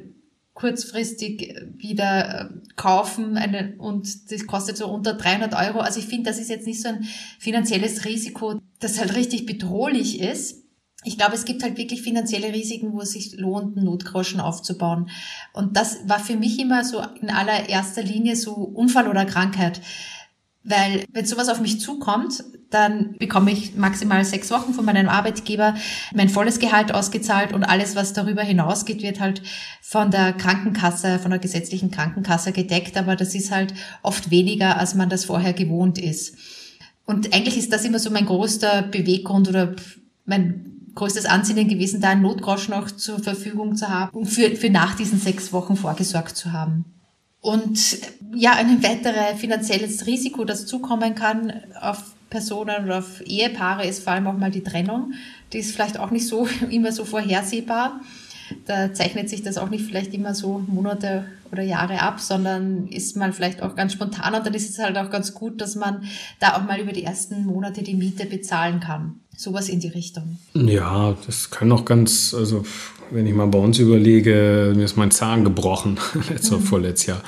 kurzfristig 0.58 1.54
wieder 1.76 2.50
äh, 2.50 2.74
kaufen 2.76 3.38
eine, 3.38 3.76
und 3.78 4.32
das 4.32 4.48
kostet 4.48 4.76
so 4.76 4.88
unter 4.88 5.14
300 5.14 5.54
Euro. 5.54 5.82
Also 5.82 6.00
ich 6.00 6.08
finde, 6.08 6.32
das 6.32 6.40
ist 6.40 6.50
jetzt 6.50 6.66
nicht 6.66 6.82
so 6.82 6.90
ein 6.90 7.04
finanzielles 7.38 8.06
Risiko, 8.06 8.60
das 8.80 9.00
halt 9.00 9.16
richtig 9.16 9.46
bedrohlich 9.46 10.20
ist. 10.20 10.64
Ich 11.04 11.16
glaube, 11.16 11.36
es 11.36 11.46
gibt 11.46 11.62
halt 11.62 11.78
wirklich 11.78 12.02
finanzielle 12.02 12.52
Risiken, 12.52 12.92
wo 12.94 13.02
es 13.02 13.12
sich 13.12 13.38
lohnt, 13.38 13.76
Notgroschen 13.78 14.40
aufzubauen. 14.40 15.12
Und 15.54 15.78
das 15.78 16.10
war 16.10 16.20
für 16.20 16.36
mich 16.36 16.60
immer 16.60 16.84
so 16.84 17.04
in 17.22 17.30
allererster 17.30 18.02
Linie 18.02 18.36
so 18.36 18.54
Unfall 18.54 19.08
oder 19.08 19.26
Krankheit. 19.26 19.80
Weil 20.70 21.06
wenn 21.14 21.26
sowas 21.26 21.48
auf 21.48 21.62
mich 21.62 21.80
zukommt, 21.80 22.44
dann 22.70 23.16
bekomme 23.20 23.52
ich 23.52 23.76
maximal 23.76 24.26
sechs 24.26 24.52
Wochen 24.52 24.74
von 24.74 24.84
meinem 24.84 25.08
Arbeitgeber 25.08 25.76
mein 26.14 26.28
volles 26.28 26.60
Gehalt 26.60 26.94
ausgezahlt 26.94 27.54
und 27.54 27.64
alles, 27.64 27.96
was 27.96 28.12
darüber 28.12 28.42
hinausgeht, 28.42 29.02
wird 29.02 29.22
halt 29.22 29.42
von 29.82 30.12
der 30.12 30.34
Krankenkasse, 30.34 31.20
von 31.20 31.32
der 31.32 31.40
gesetzlichen 31.40 31.90
Krankenkasse 31.90 32.52
gedeckt. 32.52 32.98
Aber 32.98 33.16
das 33.16 33.34
ist 33.34 33.52
halt 33.52 33.74
oft 34.04 34.30
weniger, 34.30 34.78
als 34.78 34.94
man 34.94 35.10
das 35.10 35.24
vorher 35.24 35.54
gewohnt 35.54 35.98
ist. 35.98 36.36
Und 37.06 37.34
eigentlich 37.34 37.58
ist 37.58 37.72
das 37.72 37.86
immer 37.86 38.00
so 38.00 38.10
mein 38.10 38.26
größter 38.26 38.82
Beweggrund 38.82 39.48
oder 39.48 39.74
mein 40.26 40.92
größtes 40.96 41.26
Ansinnen 41.26 41.70
gewesen, 41.70 42.02
da 42.02 42.10
einen 42.10 42.24
Notgroschen 42.24 42.74
noch 42.74 42.92
zur 42.92 43.20
Verfügung 43.20 43.78
zu 43.78 43.88
haben, 43.88 44.10
um 44.18 44.26
für, 44.26 44.54
für 44.58 44.70
nach 44.70 44.96
diesen 44.96 45.20
sechs 45.20 45.54
Wochen 45.54 45.78
vorgesorgt 45.78 46.36
zu 46.36 46.52
haben. 46.52 46.97
Und 47.48 47.80
ja, 48.36 48.56
ein 48.56 48.84
weiteres 48.84 49.40
finanzielles 49.40 50.06
Risiko, 50.06 50.44
das 50.44 50.66
zukommen 50.66 51.16
kann 51.16 51.54
auf 51.80 52.04
Personen 52.30 52.84
oder 52.84 52.98
auf 52.98 53.22
Ehepaare, 53.26 53.88
ist 53.88 54.04
vor 54.04 54.12
allem 54.12 54.28
auch 54.28 54.38
mal 54.38 54.52
die 54.52 54.64
Trennung. 54.64 55.14
Die 55.54 55.60
ist 55.60 55.72
vielleicht 55.72 55.98
auch 55.98 56.12
nicht 56.12 56.28
so 56.28 56.46
immer 56.70 56.92
so 56.92 57.06
vorhersehbar. 57.06 58.02
Da 58.66 58.94
zeichnet 58.94 59.30
sich 59.30 59.44
das 59.44 59.58
auch 59.58 59.70
nicht 59.70 59.86
vielleicht 59.86 60.14
immer 60.14 60.36
so 60.36 60.62
Monate 60.68 61.26
oder 61.50 61.64
Jahre 61.64 62.02
ab, 62.02 62.20
sondern 62.20 62.90
ist 62.90 63.16
mal 63.16 63.32
vielleicht 63.32 63.62
auch 63.62 63.78
ganz 63.78 63.94
spontan. 63.94 64.36
Und 64.36 64.46
dann 64.46 64.54
ist 64.54 64.70
es 64.70 64.80
halt 64.80 64.98
auch 64.98 65.10
ganz 65.10 65.34
gut, 65.34 65.62
dass 65.62 65.76
man 65.76 66.04
da 66.42 66.58
auch 66.58 66.64
mal 66.64 66.82
über 66.82 66.92
die 66.92 67.06
ersten 67.06 67.46
Monate 67.46 67.82
die 67.82 67.96
Miete 67.96 68.26
bezahlen 68.26 68.82
kann. 68.82 69.22
Sowas 69.38 69.70
in 69.70 69.80
die 69.80 69.88
Richtung. 69.88 70.38
Ja, 70.54 71.16
das 71.26 71.50
kann 71.50 71.72
auch 71.72 71.86
ganz, 71.86 72.34
also 72.34 72.66
wenn 73.12 73.28
ich 73.28 73.34
mal 73.34 73.48
bei 73.48 73.60
uns 73.60 73.80
überlege, 73.80 74.74
mir 74.76 74.86
ist 74.86 74.98
mein 74.98 75.12
Zahn 75.12 75.44
gebrochen, 75.44 76.00
letztes 76.30 76.52
mhm. 76.52 76.62
vorletztes 76.62 77.08
Jahr. 77.08 77.22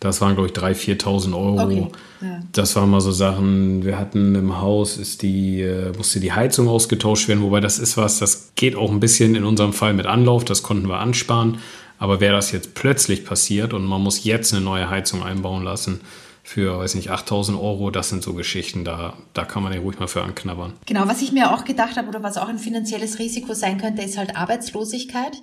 Das 0.00 0.20
waren, 0.20 0.34
glaube 0.34 0.48
ich, 0.48 0.54
3.000, 0.54 1.02
4.000 1.02 1.34
Euro. 1.34 1.62
Okay. 1.62 1.88
Ja. 2.20 2.40
Das 2.52 2.76
waren 2.76 2.90
mal 2.90 3.00
so 3.00 3.12
Sachen, 3.12 3.84
wir 3.84 3.98
hatten 3.98 4.34
im 4.34 4.60
Haus, 4.60 4.98
ist 4.98 5.22
die, 5.22 5.62
äh, 5.62 5.92
musste 5.96 6.20
die 6.20 6.32
Heizung 6.32 6.68
ausgetauscht 6.68 7.28
werden, 7.28 7.42
wobei 7.42 7.60
das 7.60 7.78
ist 7.78 7.96
was, 7.96 8.18
das 8.18 8.52
geht 8.56 8.76
auch 8.76 8.90
ein 8.90 9.00
bisschen 9.00 9.34
in 9.34 9.44
unserem 9.44 9.72
Fall 9.72 9.94
mit 9.94 10.06
Anlauf, 10.06 10.44
das 10.44 10.62
konnten 10.62 10.88
wir 10.88 10.98
ansparen. 10.98 11.58
Aber 11.98 12.20
wäre 12.20 12.34
das 12.34 12.52
jetzt 12.52 12.74
plötzlich 12.74 13.24
passiert 13.24 13.72
und 13.72 13.86
man 13.86 14.02
muss 14.02 14.22
jetzt 14.24 14.52
eine 14.52 14.62
neue 14.62 14.90
Heizung 14.90 15.22
einbauen 15.22 15.64
lassen, 15.64 16.00
für, 16.46 16.78
weiß 16.78 16.94
nicht, 16.94 17.10
8000 17.10 17.58
Euro, 17.58 17.90
das 17.90 18.08
sind 18.08 18.22
so 18.22 18.32
Geschichten, 18.32 18.84
da, 18.84 19.14
da 19.34 19.44
kann 19.44 19.64
man 19.64 19.72
ja 19.72 19.80
ruhig 19.80 19.98
mal 19.98 20.06
für 20.06 20.22
anknabbern. 20.22 20.74
Genau, 20.86 21.08
was 21.08 21.20
ich 21.20 21.32
mir 21.32 21.52
auch 21.52 21.64
gedacht 21.64 21.96
habe 21.96 22.06
oder 22.06 22.22
was 22.22 22.38
auch 22.38 22.48
ein 22.48 22.60
finanzielles 22.60 23.18
Risiko 23.18 23.52
sein 23.52 23.78
könnte, 23.78 24.02
ist 24.02 24.16
halt 24.16 24.36
Arbeitslosigkeit. 24.36 25.42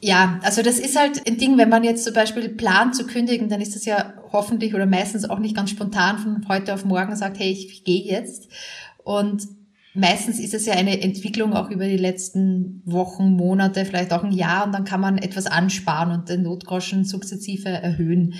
Ja, 0.00 0.38
also 0.42 0.62
das 0.62 0.78
ist 0.78 0.96
halt 0.96 1.26
ein 1.26 1.38
Ding, 1.38 1.58
wenn 1.58 1.68
man 1.68 1.82
jetzt 1.82 2.04
zum 2.04 2.14
Beispiel 2.14 2.48
plant 2.50 2.94
zu 2.94 3.04
kündigen, 3.04 3.48
dann 3.48 3.60
ist 3.60 3.74
das 3.74 3.84
ja 3.84 4.14
hoffentlich 4.30 4.76
oder 4.76 4.86
meistens 4.86 5.28
auch 5.28 5.40
nicht 5.40 5.56
ganz 5.56 5.70
spontan 5.70 6.18
von 6.18 6.48
heute 6.48 6.72
auf 6.72 6.84
morgen 6.84 7.16
sagt, 7.16 7.40
hey, 7.40 7.50
ich 7.50 7.82
gehe 7.82 8.04
jetzt. 8.04 8.48
Und 9.02 9.48
meistens 9.92 10.38
ist 10.38 10.54
es 10.54 10.66
ja 10.66 10.74
eine 10.74 11.02
Entwicklung 11.02 11.52
auch 11.52 11.68
über 11.68 11.86
die 11.86 11.96
letzten 11.96 12.80
Wochen, 12.84 13.32
Monate, 13.32 13.84
vielleicht 13.84 14.12
auch 14.12 14.22
ein 14.22 14.32
Jahr 14.32 14.66
und 14.66 14.72
dann 14.72 14.84
kann 14.84 15.00
man 15.00 15.18
etwas 15.18 15.46
ansparen 15.46 16.12
und 16.12 16.28
den 16.28 16.44
Notgroschen 16.44 17.04
sukzessive 17.04 17.70
erhöhen. 17.70 18.34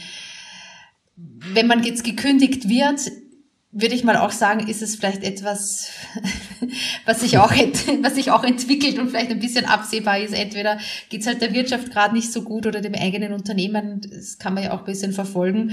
Wenn 1.16 1.66
man 1.66 1.82
jetzt 1.82 2.04
gekündigt 2.04 2.68
wird, 2.68 3.00
würde 3.76 3.94
ich 3.96 4.04
mal 4.04 4.16
auch 4.16 4.30
sagen, 4.30 4.68
ist 4.68 4.82
es 4.82 4.94
vielleicht 4.94 5.24
etwas, 5.24 5.90
was 7.04 7.20
sich 7.20 7.38
auch, 7.38 7.50
was 8.02 8.14
sich 8.14 8.30
auch 8.30 8.44
entwickelt 8.44 8.98
und 8.98 9.10
vielleicht 9.10 9.30
ein 9.30 9.40
bisschen 9.40 9.64
absehbar 9.64 10.20
ist. 10.20 10.32
Entweder 10.32 10.78
geht 11.08 11.22
es 11.22 11.26
halt 11.26 11.42
der 11.42 11.52
Wirtschaft 11.52 11.90
gerade 11.90 12.14
nicht 12.14 12.32
so 12.32 12.42
gut 12.42 12.66
oder 12.66 12.80
dem 12.80 12.94
eigenen 12.94 13.32
Unternehmen. 13.32 14.00
Das 14.08 14.38
kann 14.38 14.54
man 14.54 14.62
ja 14.62 14.72
auch 14.72 14.80
ein 14.80 14.84
bisschen 14.84 15.12
verfolgen. 15.12 15.72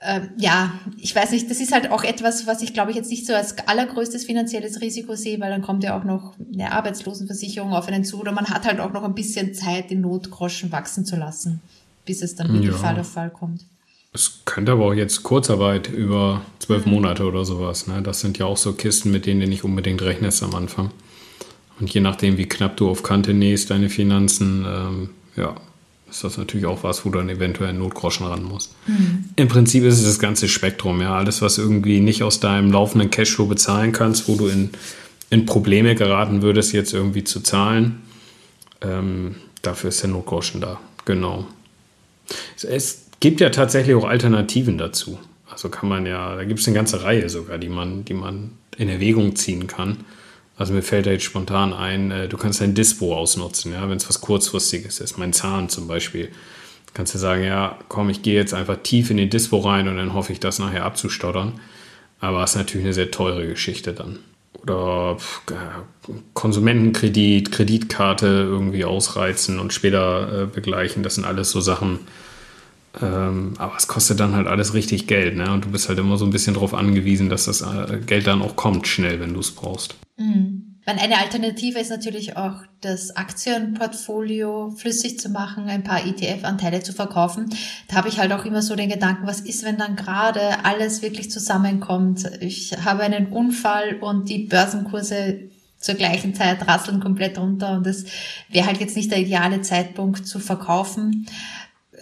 Ähm, 0.00 0.30
ja, 0.36 0.72
ich 0.96 1.14
weiß 1.14 1.32
nicht, 1.32 1.50
das 1.50 1.60
ist 1.60 1.72
halt 1.72 1.90
auch 1.90 2.04
etwas, 2.04 2.46
was 2.46 2.62
ich 2.62 2.72
glaube 2.72 2.90
ich 2.90 2.96
jetzt 2.96 3.10
nicht 3.10 3.26
so 3.26 3.34
als 3.34 3.58
allergrößtes 3.58 4.24
finanzielles 4.24 4.80
Risiko 4.80 5.16
sehe, 5.16 5.40
weil 5.40 5.50
dann 5.50 5.62
kommt 5.62 5.82
ja 5.82 5.98
auch 5.98 6.04
noch 6.04 6.34
eine 6.52 6.70
Arbeitslosenversicherung 6.72 7.72
auf 7.72 7.88
einen 7.88 8.04
zu 8.04 8.20
oder 8.20 8.30
man 8.30 8.46
hat 8.46 8.64
halt 8.64 8.78
auch 8.78 8.92
noch 8.92 9.02
ein 9.02 9.14
bisschen 9.14 9.54
Zeit, 9.54 9.90
den 9.90 10.00
Notgroschen 10.02 10.70
wachsen 10.70 11.04
zu 11.04 11.16
lassen, 11.16 11.60
bis 12.04 12.22
es 12.22 12.36
dann 12.36 12.52
wirklich 12.52 12.72
ja. 12.72 12.78
Fall 12.78 13.00
auf 13.00 13.10
Fall 13.10 13.30
kommt. 13.30 13.64
Es 14.18 14.40
könnte 14.44 14.72
aber 14.72 14.86
auch 14.86 14.94
jetzt 14.94 15.22
Kurzarbeit 15.22 15.88
über 15.88 16.42
zwölf 16.58 16.86
mhm. 16.86 16.92
Monate 16.92 17.24
oder 17.24 17.44
sowas. 17.44 17.86
Ne? 17.86 18.02
Das 18.02 18.18
sind 18.20 18.36
ja 18.36 18.46
auch 18.46 18.56
so 18.56 18.72
Kisten, 18.72 19.12
mit 19.12 19.26
denen 19.26 19.40
du 19.40 19.46
nicht 19.46 19.62
unbedingt 19.62 20.02
rechnest 20.02 20.42
am 20.42 20.56
Anfang. 20.56 20.90
Und 21.78 21.94
je 21.94 22.00
nachdem, 22.00 22.36
wie 22.36 22.48
knapp 22.48 22.76
du 22.76 22.90
auf 22.90 23.04
Kante 23.04 23.32
nähst, 23.32 23.70
deine 23.70 23.88
Finanzen, 23.88 24.66
ähm, 24.68 25.10
ja, 25.36 25.54
ist 26.10 26.24
das 26.24 26.36
natürlich 26.36 26.66
auch 26.66 26.82
was, 26.82 27.04
wo 27.04 27.10
du 27.10 27.18
dann 27.18 27.28
eventuell 27.28 27.70
einen 27.70 27.78
Notgroschen 27.78 28.26
ran 28.26 28.42
musst. 28.42 28.74
Mhm. 28.88 29.26
Im 29.36 29.46
Prinzip 29.46 29.84
ist 29.84 29.98
es 30.00 30.04
das 30.04 30.18
ganze 30.18 30.48
Spektrum, 30.48 31.00
ja. 31.00 31.16
Alles, 31.16 31.40
was 31.40 31.56
irgendwie 31.56 32.00
nicht 32.00 32.24
aus 32.24 32.40
deinem 32.40 32.72
laufenden 32.72 33.10
Cashflow 33.10 33.46
bezahlen 33.46 33.92
kannst, 33.92 34.28
wo 34.28 34.34
du 34.34 34.48
in, 34.48 34.70
in 35.30 35.46
Probleme 35.46 35.94
geraten 35.94 36.42
würdest, 36.42 36.72
jetzt 36.72 36.92
irgendwie 36.92 37.22
zu 37.22 37.40
zahlen, 37.40 38.02
ähm, 38.80 39.36
dafür 39.62 39.90
ist 39.90 40.02
der 40.02 40.10
Notgroschen 40.10 40.60
da. 40.60 40.80
Genau. 41.04 41.46
Es 42.60 43.07
gibt 43.20 43.40
ja 43.40 43.50
tatsächlich 43.50 43.94
auch 43.96 44.04
Alternativen 44.04 44.78
dazu. 44.78 45.18
Also 45.50 45.68
kann 45.68 45.88
man 45.88 46.06
ja, 46.06 46.36
da 46.36 46.44
gibt 46.44 46.60
es 46.60 46.66
eine 46.66 46.76
ganze 46.76 47.02
Reihe 47.02 47.28
sogar, 47.28 47.58
die 47.58 47.68
man, 47.68 48.04
die 48.04 48.14
man 48.14 48.52
in 48.76 48.88
Erwägung 48.88 49.34
ziehen 49.34 49.66
kann. 49.66 50.04
Also 50.56 50.72
mir 50.72 50.82
fällt 50.82 51.06
da 51.06 51.10
jetzt 51.10 51.24
spontan 51.24 51.72
ein, 51.72 52.10
äh, 52.10 52.28
du 52.28 52.36
kannst 52.36 52.60
dein 52.60 52.74
Dispo 52.74 53.16
ausnutzen, 53.16 53.72
ja, 53.72 53.88
wenn 53.88 53.96
es 53.96 54.08
was 54.08 54.20
kurzfristiges 54.20 55.00
ist. 55.00 55.16
Mein 55.16 55.32
Zahn 55.32 55.68
zum 55.68 55.86
Beispiel. 55.86 56.30
Kannst 56.94 57.14
du 57.14 57.18
sagen, 57.18 57.44
ja, 57.44 57.78
komm, 57.88 58.10
ich 58.10 58.22
gehe 58.22 58.34
jetzt 58.34 58.54
einfach 58.54 58.76
tief 58.82 59.10
in 59.10 59.18
den 59.18 59.30
Dispo 59.30 59.58
rein 59.58 59.88
und 59.88 59.96
dann 59.96 60.14
hoffe 60.14 60.32
ich, 60.32 60.40
das 60.40 60.58
nachher 60.58 60.84
abzustottern. 60.84 61.60
Aber 62.20 62.42
es 62.42 62.50
ist 62.50 62.56
natürlich 62.56 62.86
eine 62.86 62.94
sehr 62.94 63.10
teure 63.10 63.46
Geschichte 63.46 63.92
dann. 63.92 64.18
Oder 64.62 65.16
äh, 65.50 66.12
Konsumentenkredit, 66.34 67.52
Kreditkarte 67.52 68.26
irgendwie 68.26 68.84
ausreizen 68.84 69.60
und 69.60 69.72
später 69.72 70.42
äh, 70.42 70.46
begleichen. 70.46 71.04
Das 71.04 71.14
sind 71.14 71.24
alles 71.24 71.50
so 71.50 71.60
Sachen. 71.60 72.00
Ähm, 73.00 73.54
aber 73.58 73.76
es 73.76 73.86
kostet 73.86 74.18
dann 74.20 74.34
halt 74.34 74.46
alles 74.46 74.74
richtig 74.74 75.06
Geld, 75.06 75.36
ne? 75.36 75.52
Und 75.52 75.64
du 75.64 75.70
bist 75.70 75.88
halt 75.88 75.98
immer 75.98 76.16
so 76.16 76.24
ein 76.24 76.30
bisschen 76.30 76.54
darauf 76.54 76.74
angewiesen, 76.74 77.28
dass 77.28 77.44
das 77.44 77.62
äh, 77.62 77.98
Geld 78.04 78.26
dann 78.26 78.42
auch 78.42 78.56
kommt, 78.56 78.86
schnell, 78.86 79.20
wenn 79.20 79.34
du 79.34 79.40
es 79.40 79.50
brauchst. 79.50 79.96
Mhm. 80.16 80.68
Eine 80.96 81.18
Alternative 81.18 81.78
ist 81.78 81.90
natürlich 81.90 82.38
auch, 82.38 82.54
das 82.80 83.14
Aktienportfolio 83.14 84.70
flüssig 84.70 85.18
zu 85.18 85.28
machen, 85.28 85.68
ein 85.68 85.82
paar 85.82 86.06
ETF-Anteile 86.06 86.80
zu 86.82 86.92
verkaufen. 86.92 87.50
Da 87.88 87.96
habe 87.96 88.08
ich 88.08 88.18
halt 88.18 88.32
auch 88.32 88.44
immer 88.44 88.62
so 88.62 88.74
den 88.74 88.88
Gedanken, 88.88 89.26
was 89.26 89.40
ist, 89.40 89.64
wenn 89.64 89.76
dann 89.76 89.96
gerade 89.96 90.64
alles 90.64 91.02
wirklich 91.02 91.30
zusammenkommt? 91.30 92.30
Ich 92.40 92.72
habe 92.84 93.02
einen 93.02 93.26
Unfall 93.26 93.96
und 94.00 94.30
die 94.30 94.44
Börsenkurse 94.44 95.40
zur 95.78 95.94
gleichen 95.94 96.34
Zeit 96.34 96.66
rasseln 96.66 97.00
komplett 97.00 97.38
runter 97.38 97.72
und 97.72 97.86
es 97.86 98.04
wäre 98.48 98.66
halt 98.66 98.80
jetzt 98.80 98.96
nicht 98.96 99.10
der 99.10 99.18
ideale 99.18 99.60
Zeitpunkt 99.62 100.26
zu 100.26 100.38
verkaufen. 100.38 101.26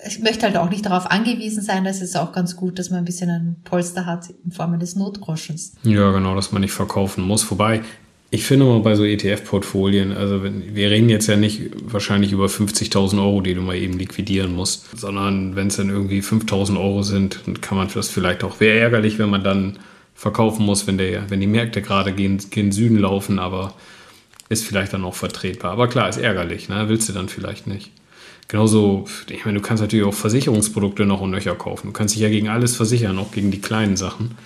Ich 0.06 0.20
möchte 0.20 0.46
halt 0.46 0.56
auch 0.56 0.70
nicht 0.70 0.86
darauf 0.86 1.10
angewiesen 1.10 1.62
sein, 1.62 1.84
dass 1.84 2.00
es 2.00 2.16
auch 2.16 2.32
ganz 2.32 2.56
gut, 2.56 2.78
dass 2.78 2.90
man 2.90 3.00
ein 3.00 3.04
bisschen 3.04 3.30
ein 3.30 3.56
Polster 3.64 4.06
hat 4.06 4.26
in 4.44 4.52
Form 4.52 4.72
eines 4.72 4.96
Notgroschens. 4.96 5.74
Ja, 5.82 6.12
genau, 6.12 6.34
dass 6.34 6.52
man 6.52 6.62
nicht 6.62 6.72
verkaufen 6.72 7.24
muss. 7.24 7.50
Wobei, 7.50 7.82
ich 8.30 8.44
finde 8.44 8.66
mal 8.66 8.80
bei 8.80 8.94
so 8.94 9.04
ETF-Portfolien, 9.04 10.12
also 10.12 10.42
wenn, 10.42 10.74
wir 10.74 10.90
reden 10.90 11.08
jetzt 11.08 11.26
ja 11.26 11.36
nicht 11.36 11.70
wahrscheinlich 11.82 12.32
über 12.32 12.46
50.000 12.46 13.18
Euro, 13.18 13.40
die 13.40 13.54
du 13.54 13.60
mal 13.60 13.76
eben 13.76 13.98
liquidieren 13.98 14.54
musst, 14.54 14.98
sondern 14.98 15.56
wenn 15.56 15.68
es 15.68 15.76
dann 15.76 15.90
irgendwie 15.90 16.20
5.000 16.20 16.78
Euro 16.78 17.02
sind, 17.02 17.40
dann 17.46 17.60
kann 17.60 17.78
man 17.78 17.88
das 17.92 18.08
vielleicht 18.08 18.44
auch, 18.44 18.60
wäre 18.60 18.78
ärgerlich, 18.78 19.18
wenn 19.18 19.30
man 19.30 19.44
dann 19.44 19.78
verkaufen 20.14 20.64
muss, 20.64 20.86
wenn, 20.86 20.98
der, 20.98 21.30
wenn 21.30 21.40
die 21.40 21.46
Märkte 21.46 21.82
gerade 21.82 22.12
gegen, 22.12 22.38
gegen 22.50 22.72
Süden 22.72 22.98
laufen, 22.98 23.38
aber 23.38 23.74
ist 24.48 24.64
vielleicht 24.64 24.92
dann 24.92 25.04
auch 25.04 25.14
vertretbar. 25.14 25.72
Aber 25.72 25.88
klar, 25.88 26.08
ist 26.08 26.18
ärgerlich, 26.18 26.68
ne? 26.68 26.88
willst 26.88 27.08
du 27.08 27.12
dann 27.12 27.28
vielleicht 27.28 27.66
nicht. 27.66 27.90
Genauso, 28.48 29.06
ich 29.28 29.44
meine, 29.44 29.58
du 29.58 29.64
kannst 29.64 29.82
natürlich 29.82 30.06
auch 30.06 30.14
Versicherungsprodukte 30.14 31.04
noch 31.04 31.20
und 31.20 31.30
nöcher 31.30 31.56
kaufen. 31.56 31.88
Du 31.88 31.92
kannst 31.92 32.14
dich 32.14 32.22
ja 32.22 32.28
gegen 32.28 32.48
alles 32.48 32.76
versichern, 32.76 33.18
auch 33.18 33.32
gegen 33.32 33.50
die 33.50 33.60
kleinen 33.60 33.96
Sachen. 33.96 34.36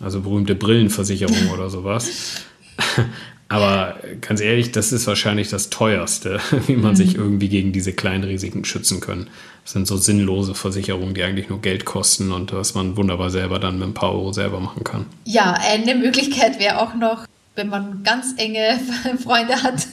Also 0.00 0.20
berühmte 0.20 0.54
Brillenversicherung 0.54 1.50
oder 1.52 1.70
sowas. 1.70 2.42
Aber 3.48 3.96
ganz 4.20 4.40
ehrlich, 4.40 4.72
das 4.72 4.90
ist 4.90 5.06
wahrscheinlich 5.06 5.48
das 5.48 5.70
teuerste, 5.70 6.40
wie 6.66 6.76
man 6.76 6.92
mhm. 6.92 6.96
sich 6.96 7.14
irgendwie 7.14 7.48
gegen 7.48 7.72
diese 7.72 7.92
kleinen 7.92 8.24
Risiken 8.24 8.64
schützen 8.64 9.00
kann. 9.00 9.28
Das 9.62 9.72
sind 9.72 9.86
so 9.86 9.96
sinnlose 9.96 10.54
Versicherungen, 10.54 11.14
die 11.14 11.22
eigentlich 11.22 11.48
nur 11.48 11.60
Geld 11.60 11.84
kosten 11.84 12.32
und 12.32 12.52
was 12.52 12.74
man 12.74 12.96
wunderbar 12.96 13.30
selber 13.30 13.58
dann 13.58 13.78
mit 13.78 13.88
ein 13.88 13.94
paar 13.94 14.12
Euro 14.12 14.32
selber 14.32 14.60
machen 14.60 14.82
kann. 14.82 15.06
Ja, 15.24 15.52
eine 15.52 15.94
Möglichkeit 15.94 16.58
wäre 16.58 16.80
auch 16.80 16.94
noch, 16.94 17.26
wenn 17.56 17.68
man 17.68 18.02
ganz 18.02 18.34
enge 18.36 18.78
Freunde 19.22 19.62
hat 19.62 19.86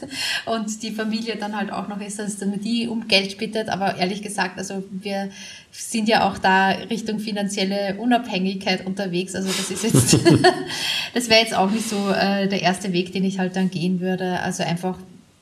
und 0.46 0.82
die 0.82 0.92
Familie 0.92 1.36
dann 1.36 1.56
halt 1.56 1.72
auch 1.72 1.88
noch 1.88 2.02
ist, 2.02 2.18
dass 2.18 2.40
man 2.40 2.60
die 2.60 2.88
um 2.88 3.08
Geld 3.08 3.38
bittet. 3.38 3.70
Aber 3.70 3.98
ehrlich 3.98 4.22
gesagt, 4.22 4.58
also 4.58 4.84
wir 4.92 5.30
sind 5.72 6.08
ja 6.08 6.28
auch 6.28 6.38
da 6.38 6.70
Richtung 6.70 7.20
finanzielle 7.20 7.96
Unabhängigkeit 7.98 8.86
unterwegs. 8.86 9.36
Also 9.36 9.50
das 9.50 9.70
ist 9.70 9.84
jetzt, 9.84 10.14
das 11.14 11.30
wäre 11.30 11.42
jetzt 11.42 11.56
auch 11.56 11.70
nicht 11.70 11.88
so 11.88 12.10
äh, 12.10 12.48
der 12.48 12.62
erste 12.62 12.94
Weg, 12.94 13.14
den 13.14 13.24
ich 13.24 13.38
halt 13.38 13.56
dann 13.56 13.70
gehen 13.70 14.00
würde. 14.00 14.40
Also 14.40 14.64
einfach, 14.64 14.98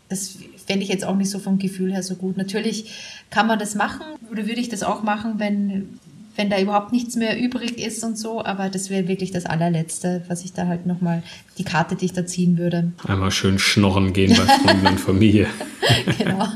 das 0.09 0.37
fände 0.65 0.83
ich 0.83 0.89
jetzt 0.89 1.05
auch 1.05 1.15
nicht 1.15 1.29
so 1.29 1.39
vom 1.39 1.57
Gefühl 1.57 1.93
her 1.93 2.03
so 2.03 2.15
gut. 2.15 2.35
Natürlich 2.35 2.91
kann 3.29 3.47
man 3.47 3.59
das 3.59 3.75
machen 3.75 4.05
oder 4.29 4.45
würde 4.45 4.59
ich 4.59 4.69
das 4.69 4.83
auch 4.83 5.03
machen, 5.03 5.35
wenn 5.37 5.99
wenn 6.39 6.49
da 6.49 6.57
überhaupt 6.59 6.93
nichts 6.93 7.17
mehr 7.17 7.37
übrig 7.37 7.77
ist 7.77 8.01
und 8.03 8.17
so. 8.17 8.43
Aber 8.43 8.69
das 8.69 8.89
wäre 8.89 9.09
wirklich 9.09 9.31
das 9.31 9.45
allerletzte, 9.45 10.23
was 10.29 10.45
ich 10.45 10.53
da 10.53 10.67
halt 10.67 10.85
nochmal, 10.85 11.21
die 11.57 11.65
Karte, 11.65 11.95
die 11.95 12.05
ich 12.05 12.13
da 12.13 12.25
ziehen 12.25 12.57
würde. 12.57 12.93
Einmal 13.05 13.29
schön 13.29 13.59
schnorren 13.59 14.13
gehen 14.13 14.29
bei 14.29 14.45
Freunden 14.45 14.87
und 14.87 14.99
Familie. 15.01 15.47
genau. 16.17 16.47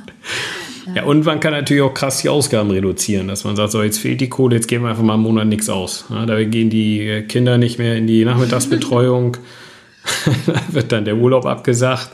Ja. 0.85 0.95
ja, 0.95 1.03
und 1.03 1.25
man 1.25 1.41
kann 1.41 1.51
natürlich 1.51 1.83
auch 1.83 1.93
krass 1.93 2.21
die 2.21 2.29
Ausgaben 2.29 2.71
reduzieren, 2.71 3.27
dass 3.27 3.43
man 3.43 3.57
sagt, 3.57 3.71
so 3.71 3.83
jetzt 3.83 3.99
fehlt 3.99 4.21
die 4.21 4.29
Kohle, 4.29 4.55
jetzt 4.55 4.69
geben 4.69 4.85
wir 4.85 4.89
einfach 4.89 5.03
mal 5.03 5.15
einen 5.15 5.23
Monat 5.23 5.47
nichts 5.47 5.69
aus. 5.69 6.05
Ja, 6.09 6.25
da 6.25 6.41
gehen 6.45 6.69
die 6.69 7.25
Kinder 7.27 7.57
nicht 7.57 7.77
mehr 7.77 7.97
in 7.97 8.07
die 8.07 8.23
Nachmittagsbetreuung, 8.23 9.35
da 10.45 10.61
wird 10.71 10.93
dann 10.93 11.03
der 11.03 11.17
Urlaub 11.17 11.45
abgesagt, 11.45 12.09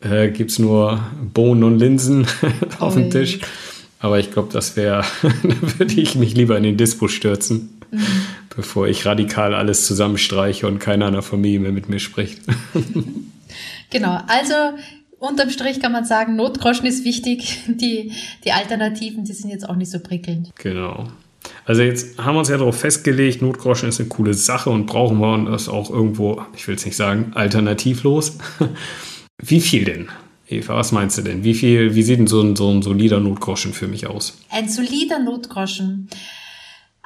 äh, 0.00 0.30
gibt 0.30 0.52
es 0.52 0.58
nur 0.60 1.00
Bohnen 1.32 1.64
und 1.64 1.78
Linsen 1.78 2.26
auf 2.78 2.94
dem 2.94 3.10
Tisch. 3.10 3.40
Aber 4.04 4.18
ich 4.18 4.30
glaube, 4.30 4.52
das 4.52 4.76
wäre, 4.76 5.02
da 5.22 5.78
würde 5.78 5.94
ich 5.94 6.14
mich 6.14 6.34
lieber 6.34 6.58
in 6.58 6.62
den 6.62 6.76
Dispo 6.76 7.08
stürzen, 7.08 7.80
mhm. 7.90 8.04
bevor 8.54 8.86
ich 8.86 9.06
radikal 9.06 9.54
alles 9.54 9.86
zusammenstreiche 9.86 10.66
und 10.66 10.78
keiner 10.78 11.06
in 11.06 11.14
der 11.14 11.22
Familie 11.22 11.60
mehr 11.60 11.72
mit 11.72 11.88
mir 11.88 11.98
spricht. 11.98 12.42
genau, 13.90 14.20
also 14.26 14.54
unterm 15.18 15.48
Strich 15.48 15.80
kann 15.80 15.92
man 15.92 16.04
sagen, 16.04 16.36
Notgroschen 16.36 16.84
ist 16.84 17.06
wichtig. 17.06 17.60
Die, 17.66 18.12
die 18.44 18.52
Alternativen, 18.52 19.24
die 19.24 19.32
sind 19.32 19.48
jetzt 19.48 19.66
auch 19.66 19.76
nicht 19.76 19.90
so 19.90 20.00
prickelnd. 20.00 20.50
Genau. 20.56 21.08
Also 21.64 21.80
jetzt 21.80 22.18
haben 22.18 22.34
wir 22.34 22.40
uns 22.40 22.50
ja 22.50 22.58
darauf 22.58 22.78
festgelegt, 22.78 23.40
Notgroschen 23.40 23.88
ist 23.88 24.00
eine 24.00 24.10
coole 24.10 24.34
Sache 24.34 24.68
und 24.68 24.84
brauchen 24.84 25.18
wir 25.18 25.32
und 25.32 25.46
das 25.46 25.66
auch 25.70 25.88
irgendwo, 25.88 26.42
ich 26.54 26.68
will 26.68 26.74
es 26.74 26.84
nicht 26.84 26.96
sagen, 26.96 27.32
alternativlos. 27.34 28.36
Wie 29.42 29.62
viel 29.62 29.86
denn? 29.86 30.08
Eva, 30.48 30.76
was 30.76 30.92
meinst 30.92 31.18
du 31.18 31.22
denn? 31.22 31.42
Wie 31.42 31.54
viel, 31.54 31.94
wie 31.94 32.02
sieht 32.02 32.18
denn 32.18 32.26
so 32.26 32.40
ein, 32.40 32.54
so 32.56 32.70
ein 32.70 32.82
solider 32.82 33.20
Notgroschen 33.20 33.72
für 33.72 33.88
mich 33.88 34.06
aus? 34.06 34.38
Ein 34.50 34.68
solider 34.68 35.18
Notgroschen. 35.18 36.08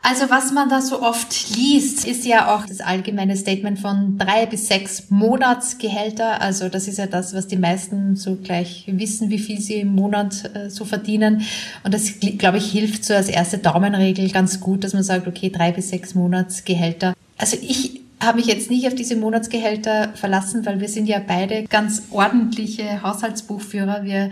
Also 0.03 0.31
was 0.31 0.53
man 0.53 0.69
da 0.69 0.81
so 0.81 1.03
oft 1.03 1.57
liest, 1.57 2.07
ist 2.07 2.25
ja 2.25 2.55
auch 2.55 2.65
das 2.67 2.81
allgemeine 2.81 3.37
Statement 3.37 3.81
von 3.81 4.17
drei 4.17 4.47
bis 4.47 4.69
sechs 4.69 5.11
Monatsgehälter. 5.11 6.41
Also 6.41 6.69
das 6.69 6.87
ist 6.89 6.99
ja 6.99 7.07
das, 7.07 7.35
was 7.35 7.49
die 7.49 7.57
meisten 7.57 8.15
so 8.15 8.37
gleich 8.37 8.85
wissen, 8.87 9.29
wie 9.29 9.39
viel 9.39 9.61
sie 9.61 9.81
im 9.81 9.95
Monat 9.95 10.51
äh, 10.55 10.71
so 10.71 10.85
verdienen. 10.85 11.43
Und 11.83 11.93
das, 11.95 12.21
glaube 12.21 12.59
ich, 12.59 12.71
hilft 12.71 13.05
so 13.05 13.13
als 13.15 13.29
erste 13.29 13.59
Daumenregel 13.59 14.31
ganz 14.31 14.61
gut, 14.61 14.85
dass 14.85 14.95
man 14.95 15.03
sagt, 15.03 15.27
okay, 15.27 15.51
drei 15.51 15.73
bis 15.73 15.89
sechs 15.89 16.15
Monatsgehälter. 16.15 17.15
Also 17.37 17.57
ich 17.61 18.01
habe 18.23 18.39
mich 18.39 18.47
jetzt 18.47 18.71
nicht 18.71 18.87
auf 18.87 18.95
diese 18.95 19.17
Monatsgehälter 19.17 20.11
verlassen, 20.15 20.67
weil 20.67 20.81
wir 20.81 20.89
sind 20.89 21.07
ja 21.07 21.21
beide 21.25 21.65
ganz 21.65 22.03
ordentliche 22.11 23.03
Haushaltsbuchführer. 23.03 24.05
Wir 24.05 24.31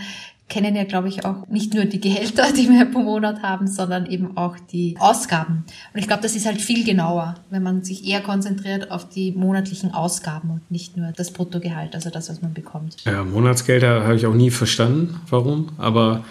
kennen 0.48 0.76
ja, 0.76 0.84
glaube 0.84 1.08
ich, 1.08 1.24
auch 1.24 1.46
nicht 1.48 1.74
nur 1.74 1.84
die 1.84 2.00
Gehälter, 2.00 2.52
die 2.56 2.68
wir 2.68 2.84
pro 2.86 3.00
Monat 3.00 3.42
haben, 3.42 3.66
sondern 3.66 4.06
eben 4.06 4.36
auch 4.36 4.56
die 4.72 4.96
Ausgaben. 4.98 5.64
Und 5.92 6.00
ich 6.00 6.06
glaube, 6.06 6.22
das 6.22 6.36
ist 6.36 6.46
halt 6.46 6.60
viel 6.60 6.84
genauer, 6.84 7.34
wenn 7.50 7.62
man 7.62 7.82
sich 7.82 8.06
eher 8.06 8.20
konzentriert 8.20 8.90
auf 8.90 9.08
die 9.08 9.32
monatlichen 9.32 9.92
Ausgaben 9.92 10.50
und 10.50 10.70
nicht 10.70 10.96
nur 10.96 11.12
das 11.16 11.30
Bruttogehalt, 11.30 11.94
also 11.94 12.10
das, 12.10 12.28
was 12.28 12.42
man 12.42 12.54
bekommt. 12.54 12.96
Ja, 13.04 13.24
Monatsgelder 13.24 14.04
habe 14.04 14.16
ich 14.16 14.26
auch 14.26 14.34
nie 14.34 14.50
verstanden, 14.50 15.20
warum. 15.28 15.70
Aber 15.78 16.24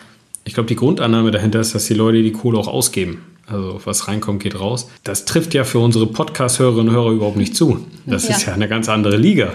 ich 0.45 0.53
glaube, 0.53 0.67
die 0.67 0.75
Grundannahme 0.75 1.31
dahinter 1.31 1.59
ist, 1.59 1.75
dass 1.75 1.85
die 1.85 1.93
Leute 1.93 2.21
die 2.21 2.31
Kohle 2.31 2.57
auch 2.57 2.67
ausgeben. 2.67 3.23
Also 3.47 3.79
was 3.83 4.07
reinkommt, 4.07 4.41
geht 4.41 4.59
raus. 4.59 4.89
Das 5.03 5.25
trifft 5.25 5.53
ja 5.53 5.63
für 5.63 5.79
unsere 5.79 6.07
Podcast-Hörerinnen 6.07 6.89
und 6.89 6.95
Hörer 6.95 7.11
überhaupt 7.11 7.37
nicht 7.37 7.55
zu. 7.55 7.85
Das 8.05 8.27
ja. 8.27 8.35
ist 8.35 8.45
ja 8.45 8.53
eine 8.53 8.67
ganz 8.67 8.89
andere 8.89 9.17
Liga. 9.17 9.53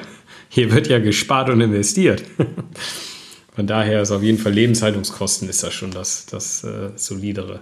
Hier 0.48 0.72
wird 0.72 0.88
ja 0.88 0.98
gespart 0.98 1.50
und 1.50 1.60
investiert. 1.60 2.22
Von 3.54 3.66
daher 3.66 4.02
ist 4.02 4.10
auf 4.10 4.22
jeden 4.22 4.38
Fall 4.38 4.52
Lebenshaltungskosten 4.52 5.48
ist 5.48 5.62
das 5.62 5.74
schon 5.74 5.90
das, 5.90 6.26
das 6.26 6.64
äh, 6.64 6.90
solidere. 6.94 7.60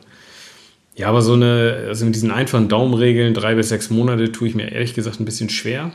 Ja, 0.94 1.08
aber 1.08 1.23
so 1.23 1.32
eine, 1.32 1.85
also 1.88 2.04
mit 2.04 2.14
diesen 2.14 2.30
einfachen 2.30 2.68
Daumenregeln, 2.68 3.32
drei 3.32 3.54
bis 3.54 3.70
sechs 3.70 3.88
Monate, 3.88 4.32
tue 4.32 4.49
ich 4.49 4.54
mir 4.54 4.73
ehrlich 4.73 4.94
gesagt 4.94 5.20
ein 5.20 5.25
bisschen 5.25 5.49
schwer. 5.49 5.92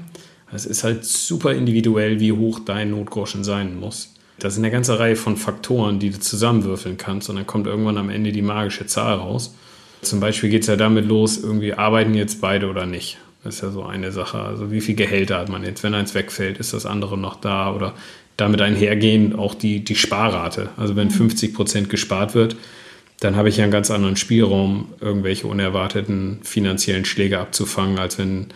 Es 0.51 0.65
ist 0.65 0.83
halt 0.83 1.03
super 1.03 1.53
individuell, 1.53 2.19
wie 2.19 2.31
hoch 2.31 2.59
dein 2.59 2.91
Notgroschen 2.91 3.43
sein 3.43 3.79
muss. 3.79 4.13
Das 4.39 4.55
sind 4.55 4.63
eine 4.63 4.71
ganze 4.71 4.99
Reihe 4.99 5.15
von 5.15 5.37
Faktoren, 5.37 5.99
die 5.99 6.09
du 6.09 6.19
zusammenwürfeln 6.19 6.97
kannst 6.97 7.29
und 7.29 7.35
dann 7.35 7.47
kommt 7.47 7.67
irgendwann 7.67 7.97
am 7.97 8.09
Ende 8.09 8.31
die 8.31 8.41
magische 8.41 8.85
Zahl 8.85 9.15
raus. 9.15 9.55
Zum 10.03 10.19
Beispiel 10.19 10.49
geht 10.49 10.61
es 10.61 10.67
ja 10.67 10.75
damit 10.75 11.05
los, 11.05 11.37
irgendwie 11.37 11.73
arbeiten 11.73 12.13
jetzt 12.13 12.41
beide 12.41 12.67
oder 12.69 12.85
nicht. 12.85 13.17
Das 13.43 13.55
ist 13.55 13.61
ja 13.61 13.71
so 13.71 13.83
eine 13.83 14.11
Sache. 14.11 14.39
Also 14.39 14.71
wie 14.71 14.81
viel 14.81 14.95
Gehälter 14.95 15.37
hat 15.37 15.49
man 15.49 15.63
jetzt? 15.63 15.83
Wenn 15.83 15.93
eins 15.93 16.13
wegfällt, 16.15 16.57
ist 16.59 16.73
das 16.73 16.85
andere 16.85 17.17
noch 17.17 17.35
da? 17.41 17.73
Oder 17.73 17.93
damit 18.37 18.61
einhergehen 18.61 19.35
auch 19.35 19.53
die, 19.53 19.83
die 19.83 19.95
Sparrate. 19.95 20.69
Also 20.77 20.95
wenn 20.95 21.11
50 21.11 21.51
mhm. 21.51 21.55
Prozent 21.55 21.89
gespart 21.89 22.35
wird, 22.35 22.55
dann 23.19 23.35
habe 23.35 23.49
ich 23.49 23.57
ja 23.57 23.63
einen 23.63 23.71
ganz 23.71 23.91
anderen 23.91 24.15
Spielraum, 24.15 24.89
irgendwelche 24.99 25.47
unerwarteten 25.47 26.39
finanziellen 26.43 27.05
Schläge 27.05 27.39
abzufangen, 27.39 27.99
als 27.99 28.17
wenn, 28.17 28.47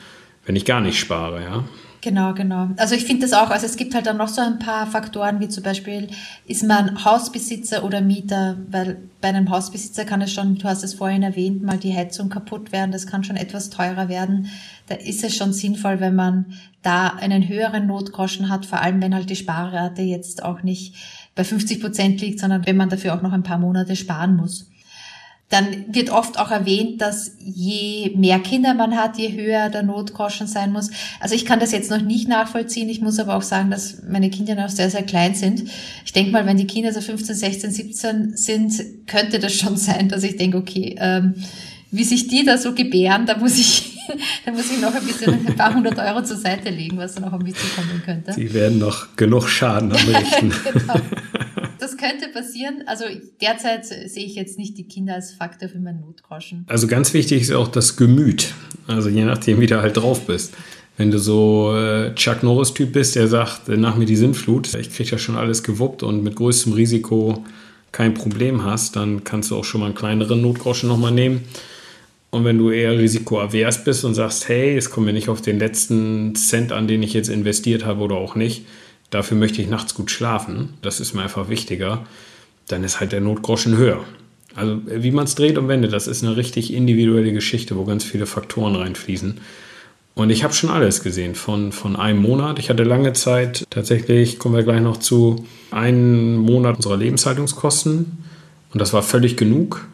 wenn 0.45 0.55
ich 0.55 0.65
gar 0.65 0.81
nicht 0.81 0.99
spare, 0.99 1.41
ja. 1.41 1.63
Genau, 2.07 2.33
genau. 2.33 2.69
Also 2.77 2.95
ich 2.95 3.03
finde 3.03 3.23
das 3.27 3.33
auch, 3.33 3.49
also 3.49 3.65
es 3.65 3.75
gibt 3.75 3.93
halt 3.93 4.05
dann 4.05 4.15
noch 4.15 4.29
so 4.29 4.39
ein 4.39 4.59
paar 4.59 4.87
Faktoren, 4.87 5.41
wie 5.41 5.49
zum 5.49 5.61
Beispiel, 5.61 6.07
ist 6.45 6.63
man 6.63 7.03
Hausbesitzer 7.03 7.83
oder 7.83 7.99
Mieter, 7.99 8.55
weil 8.69 8.97
bei 9.19 9.27
einem 9.27 9.49
Hausbesitzer 9.49 10.05
kann 10.05 10.21
es 10.21 10.31
schon, 10.31 10.55
du 10.55 10.63
hast 10.63 10.85
es 10.85 10.93
vorhin 10.93 11.21
erwähnt, 11.21 11.63
mal 11.63 11.77
die 11.77 11.93
Heizung 11.93 12.29
kaputt 12.29 12.71
werden, 12.71 12.93
das 12.93 13.07
kann 13.07 13.25
schon 13.25 13.35
etwas 13.35 13.69
teurer 13.69 14.07
werden. 14.07 14.49
Da 14.87 14.95
ist 14.95 15.21
es 15.25 15.35
schon 15.35 15.51
sinnvoll, 15.51 15.99
wenn 15.99 16.15
man 16.15 16.45
da 16.81 17.07
einen 17.09 17.49
höheren 17.49 17.87
Notgroschen 17.87 18.47
hat, 18.47 18.65
vor 18.65 18.79
allem 18.79 19.01
wenn 19.01 19.13
halt 19.13 19.29
die 19.29 19.35
Sparrate 19.35 20.01
jetzt 20.01 20.43
auch 20.43 20.63
nicht 20.63 20.95
bei 21.35 21.43
50 21.43 21.81
Prozent 21.81 22.21
liegt, 22.21 22.39
sondern 22.39 22.65
wenn 22.65 22.77
man 22.77 22.87
dafür 22.87 23.15
auch 23.15 23.21
noch 23.21 23.33
ein 23.33 23.43
paar 23.43 23.57
Monate 23.57 23.97
sparen 23.97 24.37
muss. 24.37 24.69
Dann 25.49 25.85
wird 25.93 26.09
oft 26.09 26.37
auch 26.37 26.51
erwähnt, 26.51 26.99
dass 27.01 27.31
je 27.39 28.11
mehr 28.17 28.39
Kinder 28.39 28.73
man 28.73 28.97
hat, 28.97 29.17
je 29.17 29.31
höher 29.31 29.69
der 29.69 29.81
Notgroschen 29.81 30.45
sein 30.45 30.73
muss. 30.73 30.89
Also 31.21 31.35
ich 31.35 31.45
kann 31.45 31.61
das 31.61 31.71
jetzt 31.71 31.89
noch 31.89 32.01
nicht 32.01 32.27
nachvollziehen. 32.27 32.89
Ich 32.89 32.99
muss 32.99 33.17
aber 33.17 33.37
auch 33.37 33.41
sagen, 33.41 33.71
dass 33.71 34.03
meine 34.09 34.29
Kinder 34.29 34.55
noch 34.55 34.67
sehr, 34.67 34.89
sehr 34.89 35.03
klein 35.03 35.35
sind. 35.35 35.63
Ich 36.03 36.11
denke 36.11 36.31
mal, 36.31 36.45
wenn 36.45 36.57
die 36.57 36.67
Kinder 36.67 36.91
so 36.91 36.99
15, 36.99 37.33
16, 37.33 37.71
17 37.71 38.35
sind, 38.35 39.07
könnte 39.07 39.39
das 39.39 39.53
schon 39.53 39.77
sein, 39.77 40.09
dass 40.09 40.23
ich 40.23 40.35
denke, 40.35 40.57
okay, 40.57 40.97
ähm, 40.99 41.35
wie 41.91 42.03
sich 42.03 42.27
die 42.27 42.43
da 42.43 42.57
so 42.57 42.73
gebären, 42.73 43.25
da 43.25 43.37
muss 43.37 43.57
ich, 43.57 44.05
da 44.45 44.51
muss 44.51 44.69
ich 44.69 44.81
noch 44.81 44.93
ein 44.93 45.05
bisschen 45.05 45.47
ein 45.47 45.55
paar 45.55 45.73
hundert 45.73 45.97
Euro 45.97 46.23
zur 46.23 46.37
Seite 46.37 46.71
legen, 46.71 46.97
was 46.97 47.15
dann 47.15 47.23
auch 47.23 47.31
auf 47.31 47.41
mich 47.41 47.55
zukommen 47.55 48.01
könnte. 48.03 48.33
Die 48.35 48.53
werden 48.53 48.79
noch 48.79 49.15
genug 49.15 49.47
Schaden 49.47 49.93
anrichten. 49.93 50.53
genau 50.73 50.99
das 51.79 51.97
könnte 51.97 52.29
passieren. 52.29 52.83
Also 52.85 53.05
derzeit 53.41 53.85
sehe 53.85 54.25
ich 54.25 54.35
jetzt 54.35 54.57
nicht 54.57 54.77
die 54.77 54.87
Kinder 54.87 55.15
als 55.15 55.33
Faktor 55.33 55.69
für 55.69 55.79
meinen 55.79 56.01
Notgroschen. 56.01 56.65
Also 56.67 56.87
ganz 56.87 57.13
wichtig 57.13 57.41
ist 57.41 57.51
auch 57.51 57.67
das 57.67 57.97
Gemüt. 57.97 58.53
Also 58.87 59.09
je 59.09 59.25
nachdem, 59.25 59.59
wie 59.59 59.67
du 59.67 59.81
halt 59.81 59.97
drauf 59.97 60.25
bist. 60.25 60.53
Wenn 60.97 61.11
du 61.11 61.19
so 61.19 61.75
äh, 61.75 62.15
Chuck 62.15 62.41
Norris-Typ 62.41 62.91
bist, 62.91 63.15
der 63.15 63.27
sagt, 63.27 63.67
nach 63.67 63.95
mir 63.95 64.05
die 64.05 64.15
Sintflut, 64.15 64.73
ich 64.73 64.91
kriege 64.91 65.11
ja 65.11 65.17
schon 65.19 65.35
alles 65.35 65.61
gewuppt 65.61 66.01
und 66.01 66.23
mit 66.23 66.35
größtem 66.35 66.73
Risiko 66.73 67.43
kein 67.91 68.15
Problem 68.15 68.63
hast, 68.63 68.95
dann 68.95 69.23
kannst 69.23 69.51
du 69.51 69.57
auch 69.57 69.63
schon 69.63 69.81
mal 69.81 69.87
einen 69.87 69.95
kleineren 69.95 70.41
Notgroschen 70.41 70.89
nochmal 70.89 71.11
nehmen. 71.11 71.43
Und 72.29 72.45
wenn 72.45 72.57
du 72.57 72.71
eher 72.71 72.97
risikoavers 72.97 73.83
bist 73.83 74.03
und 74.05 74.15
sagst, 74.15 74.49
hey, 74.49 74.75
es 74.75 74.89
kommt 74.89 75.05
mir 75.05 75.13
nicht 75.13 75.29
auf 75.29 75.41
den 75.41 75.59
letzten 75.59 76.35
Cent 76.35 76.71
an, 76.71 76.87
den 76.87 77.01
ich 77.03 77.13
jetzt 77.13 77.29
investiert 77.29 77.85
habe 77.85 78.01
oder 78.01 78.15
auch 78.15 78.35
nicht, 78.35 78.65
dafür 79.09 79.37
möchte 79.37 79.61
ich 79.61 79.69
nachts 79.69 79.93
gut 79.93 80.11
schlafen, 80.11 80.73
das 80.81 80.99
ist 80.99 81.13
mir 81.13 81.23
einfach 81.23 81.49
wichtiger, 81.49 82.05
dann 82.67 82.83
ist 82.83 82.99
halt 82.99 83.11
der 83.11 83.21
Notgroschen 83.21 83.77
höher. 83.77 84.03
Also 84.55 84.81
wie 84.85 85.11
man 85.11 85.25
es 85.25 85.35
dreht 85.35 85.57
und 85.57 85.67
wendet, 85.67 85.93
das 85.93 86.07
ist 86.07 86.23
eine 86.23 86.35
richtig 86.35 86.73
individuelle 86.73 87.31
Geschichte, 87.31 87.75
wo 87.77 87.85
ganz 87.85 88.03
viele 88.03 88.25
Faktoren 88.25 88.75
reinfließen. 88.75 89.39
Und 90.15 90.31
ich 90.31 90.43
habe 90.43 90.53
schon 90.53 90.71
alles 90.71 91.03
gesehen 91.03 91.35
von, 91.35 91.71
von 91.71 91.95
einem 91.95 92.19
Monat. 92.23 92.57
Ich 92.57 92.71
hatte 92.71 92.83
lange 92.83 93.13
Zeit, 93.13 93.65
tatsächlich 93.69 94.39
kommen 94.39 94.55
wir 94.55 94.63
gleich 94.63 94.81
noch 94.81 94.97
zu, 94.97 95.45
einen 95.69 96.37
Monat 96.37 96.77
unserer 96.77 96.97
Lebenshaltungskosten. 96.97 98.17
Und 98.73 98.81
das 98.81 98.93
war 98.93 99.03
völlig 99.03 99.37
genug. 99.37 99.87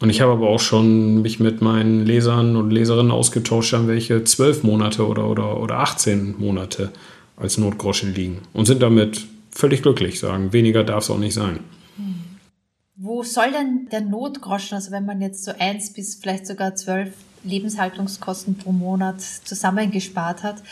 Und 0.00 0.10
ich 0.10 0.20
habe 0.20 0.32
aber 0.32 0.48
auch 0.48 0.58
schon 0.58 1.22
mich 1.22 1.38
mit 1.38 1.62
meinen 1.62 2.04
Lesern 2.04 2.56
und 2.56 2.72
Leserinnen 2.72 3.12
ausgetauscht, 3.12 3.72
an 3.74 3.86
welche 3.86 4.24
zwölf 4.24 4.64
Monate 4.64 5.06
oder, 5.06 5.28
oder, 5.28 5.60
oder 5.60 5.78
18 5.78 6.34
Monate 6.38 6.90
als 7.36 7.58
Notgroschen 7.58 8.14
liegen 8.14 8.42
und 8.52 8.66
sind 8.66 8.82
damit 8.82 9.26
völlig 9.50 9.82
glücklich, 9.82 10.18
sagen, 10.18 10.52
weniger 10.52 10.84
darf 10.84 11.04
es 11.04 11.10
auch 11.10 11.18
nicht 11.18 11.34
sein. 11.34 11.60
Hm. 11.96 12.14
Wo 12.96 13.22
soll 13.22 13.52
denn 13.52 13.88
der 13.90 14.00
Notgroschen, 14.00 14.76
also 14.76 14.90
wenn 14.90 15.06
man 15.06 15.20
jetzt 15.20 15.44
so 15.44 15.52
eins 15.58 15.92
bis 15.92 16.16
vielleicht 16.16 16.46
sogar 16.46 16.74
zwölf 16.74 17.10
Lebenshaltungskosten 17.44 18.56
pro 18.56 18.72
Monat 18.72 19.20
zusammengespart 19.20 20.42
hat, 20.42 20.62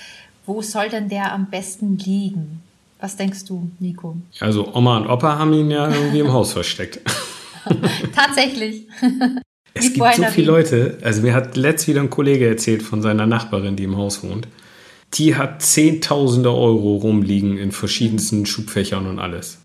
wo 0.46 0.62
soll 0.62 0.88
denn 0.88 1.08
der 1.08 1.32
am 1.32 1.50
besten 1.50 1.98
liegen? 1.98 2.62
Was 3.00 3.16
denkst 3.16 3.44
du, 3.46 3.70
Nico? 3.78 4.16
Also 4.40 4.74
Oma 4.74 4.98
und 4.98 5.08
Opa 5.08 5.38
haben 5.38 5.52
ihn 5.52 5.70
ja 5.70 5.88
irgendwie 5.88 6.20
im 6.20 6.32
Haus 6.32 6.52
versteckt. 6.52 7.00
Tatsächlich. 8.14 8.86
Es 9.74 9.92
gibt 9.92 10.14
so 10.14 10.24
viele 10.24 10.46
Leute, 10.46 10.98
also 11.02 11.22
mir 11.22 11.34
hat 11.34 11.56
letzt 11.56 11.86
wieder 11.88 12.00
ein 12.00 12.10
Kollege 12.10 12.48
erzählt 12.48 12.82
von 12.82 13.02
seiner 13.02 13.26
Nachbarin, 13.26 13.76
die 13.76 13.84
im 13.84 13.96
Haus 13.96 14.22
wohnt 14.22 14.48
die 15.14 15.34
hat 15.34 15.62
Zehntausende 15.62 16.50
Euro 16.50 16.96
rumliegen 16.96 17.58
in 17.58 17.72
verschiedensten 17.72 18.46
Schubfächern 18.46 19.06
und 19.06 19.18
alles. 19.18 19.58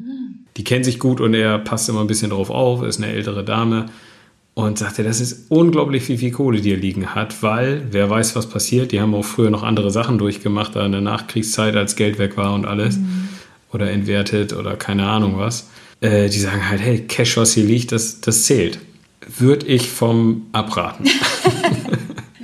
Die 0.57 0.63
kennen 0.63 0.83
sich 0.83 0.99
gut 0.99 1.19
und 1.21 1.33
er 1.33 1.59
passt 1.59 1.89
immer 1.89 2.01
ein 2.01 2.07
bisschen 2.07 2.31
drauf 2.31 2.49
auf, 2.49 2.81
ist 2.83 2.97
eine 2.97 3.11
ältere 3.11 3.43
Dame 3.43 3.87
und 4.55 4.79
sagte, 4.79 5.03
das 5.03 5.19
ist 5.19 5.51
unglaublich, 5.51 6.07
wie 6.07 6.17
viel 6.17 6.31
Kohle 6.31 6.61
die 6.61 6.71
er 6.71 6.77
liegen 6.77 7.13
hat, 7.13 7.43
weil 7.43 7.83
wer 7.91 8.09
weiß, 8.09 8.35
was 8.37 8.47
passiert. 8.47 8.93
Die 8.93 9.01
haben 9.01 9.13
auch 9.13 9.25
früher 9.25 9.49
noch 9.49 9.63
andere 9.63 9.91
Sachen 9.91 10.17
durchgemacht, 10.17 10.75
da 10.75 10.85
in 10.85 10.93
der 10.93 11.01
Nachkriegszeit, 11.01 11.75
als 11.75 11.97
Geld 11.97 12.17
weg 12.17 12.37
war 12.37 12.53
und 12.53 12.65
alles 12.65 12.97
mhm. 12.97 13.27
oder 13.73 13.91
entwertet 13.91 14.53
oder 14.53 14.77
keine 14.77 15.07
Ahnung 15.07 15.37
was. 15.37 15.69
Äh, 15.99 16.29
die 16.29 16.39
sagen 16.39 16.69
halt, 16.69 16.81
hey, 16.81 17.01
Cash, 17.01 17.35
was 17.35 17.53
hier 17.53 17.65
liegt, 17.65 17.91
das, 17.91 18.21
das 18.21 18.43
zählt. 18.43 18.79
Würde 19.37 19.65
ich 19.65 19.89
vom 19.89 20.43
abraten. 20.53 21.05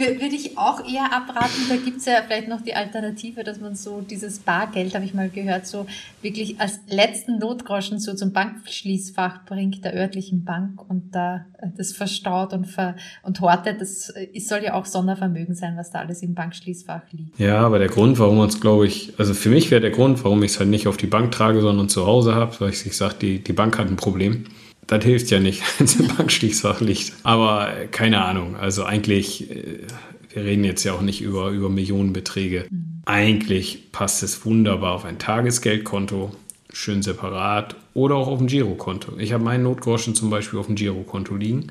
würde 0.02 0.36
ich 0.36 0.58
auch 0.58 0.86
eher 0.86 1.14
abraten. 1.14 1.68
Da 1.70 1.76
gibt 1.76 1.98
es 1.98 2.06
ja 2.06 2.22
vielleicht 2.26 2.48
noch 2.48 2.62
die 2.62 2.74
Alternative, 2.74 3.44
dass 3.44 3.60
man 3.60 3.76
so 3.76 4.02
dieses 4.02 4.40
Bargeld, 4.40 4.94
habe 4.96 5.06
ich 5.06 5.14
mal 5.14 5.30
gehört, 5.30 5.68
so 5.68 5.86
wirklich 6.22 6.60
als 6.60 6.80
letzten 6.90 7.40
Notgroschen 7.40 8.00
so 8.00 8.14
zum 8.14 8.34
Bankschließfach 8.34 9.46
bringt 9.46 9.84
der 9.86 9.96
örtlichen 9.96 10.44
Bank 10.44 10.90
und 10.90 11.16
da 11.16 11.46
äh, 11.60 11.68
das 11.78 11.94
verstaut 11.94 12.54
und, 12.54 12.66
ver 12.66 12.96
und 13.24 13.40
hortet. 13.42 13.82
Das 13.82 14.10
äh, 14.10 14.40
soll 14.40 14.64
ja 14.64 14.74
auch 14.74 14.86
Sondervermögen 14.86 15.56
sein, 15.56 15.78
was 15.78 15.92
da 15.92 16.00
alles 16.00 16.22
im 16.24 16.34
Bankschließfach 16.34 17.04
liegt. 17.12 17.40
Ja, 17.40 17.60
aber 17.60 17.80
der 17.80 17.90
Grund, 17.90 18.20
warum 18.20 18.38
man 18.38 18.50
es, 18.50 18.60
glaube 18.60 18.88
ich, 18.88 19.14
also 19.18 19.34
für 19.34 19.50
mich 19.50 19.72
wäre 19.72 19.82
der 19.82 19.92
Grund, 19.92 20.24
warum 20.24 20.44
ich 20.44 20.52
es 20.52 20.60
halt 20.60 20.70
nicht 20.70 20.88
auf 20.88 20.98
die 20.98 21.08
Bank 21.08 21.32
trage, 21.32 21.62
sondern 21.62 21.90
zu 21.90 22.06
Hause 22.06 22.36
habe, 22.36 22.56
weil 22.60 22.70
ich 22.70 22.98
sage, 22.98 23.16
die, 23.22 23.44
die 23.44 23.54
Bank 23.54 23.78
hat 23.78 23.88
ein 23.88 23.96
Problem 23.96 24.46
das 24.88 25.04
hilft 25.04 25.32
ja 25.32 25.40
nicht, 25.40 25.64
wenn 25.78 25.86
es 25.86 25.96
im 25.96 26.08
Bankstichsfach 26.08 26.82
liegt. 26.82 27.14
Aber 27.24 27.76
äh, 27.76 27.88
keine 27.88 28.24
Ahnung. 28.24 28.56
Also 28.56 28.84
eigentlich, 28.84 29.50
äh, 29.52 29.80
wir 30.34 30.44
reden 30.44 30.64
jetzt 30.64 30.84
ja 30.84 30.94
auch 30.94 31.02
nicht 31.02 31.22
über, 31.22 31.50
über 31.50 31.70
Millionenbeträge. 31.70 32.68
Mhm. 32.70 33.02
Eigentlich 33.06 33.92
passt 33.92 34.24
es 34.24 34.46
wunderbar 34.46 34.94
auf 34.94 35.06
ein 35.06 35.18
Tagesgeldkonto, 35.18 36.32
schön 36.72 37.02
separat 37.02 37.76
oder 37.94 38.16
auch 38.16 38.28
auf 38.28 38.40
ein 38.40 38.48
Girokonto. 38.48 39.18
Ich 39.18 39.34
habe 39.34 39.44
meinen 39.44 39.64
Notgroschen 39.64 40.16
zum 40.16 40.30
Beispiel 40.30 40.60
auf 40.60 40.68
dem 40.68 40.76
Girokonto 40.76 41.36
liegen. 41.36 41.68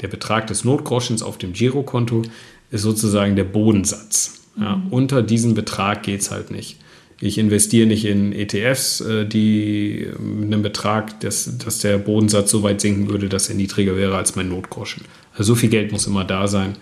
Der 0.00 0.08
Betrag 0.08 0.46
des 0.46 0.64
Notgroschens 0.64 1.22
auf 1.22 1.38
dem 1.38 1.52
Girokonto 1.52 2.22
ist 2.70 2.82
sozusagen 2.82 3.34
der 3.36 3.44
Bodensatz. 3.44 4.42
Ja, 4.58 4.76
mhm. 4.76 4.88
Unter 4.92 5.22
diesem 5.22 5.54
Betrag 5.54 6.02
geht 6.02 6.20
es 6.20 6.30
halt 6.30 6.50
nicht. 6.50 6.78
Ich 7.20 7.36
investiere 7.38 7.86
nicht 7.86 8.04
in 8.04 8.32
ETFs, 8.32 9.00
äh, 9.00 9.26
die 9.26 10.08
mit 10.18 10.46
einem 10.46 10.62
Betrag, 10.62 11.18
dass, 11.20 11.58
dass 11.58 11.78
der 11.78 11.98
Bodensatz 11.98 12.50
so 12.50 12.62
weit 12.62 12.80
sinken 12.80 13.10
würde, 13.10 13.28
dass 13.28 13.48
er 13.48 13.56
niedriger 13.56 13.96
wäre 13.96 14.16
als 14.16 14.36
mein 14.36 14.48
Notgroschen. 14.48 15.04
Also 15.32 15.54
so 15.54 15.54
viel 15.56 15.68
Geld 15.68 15.92
muss 15.92 16.06
immer 16.06 16.24
da 16.24 16.46
sein. 16.46 16.76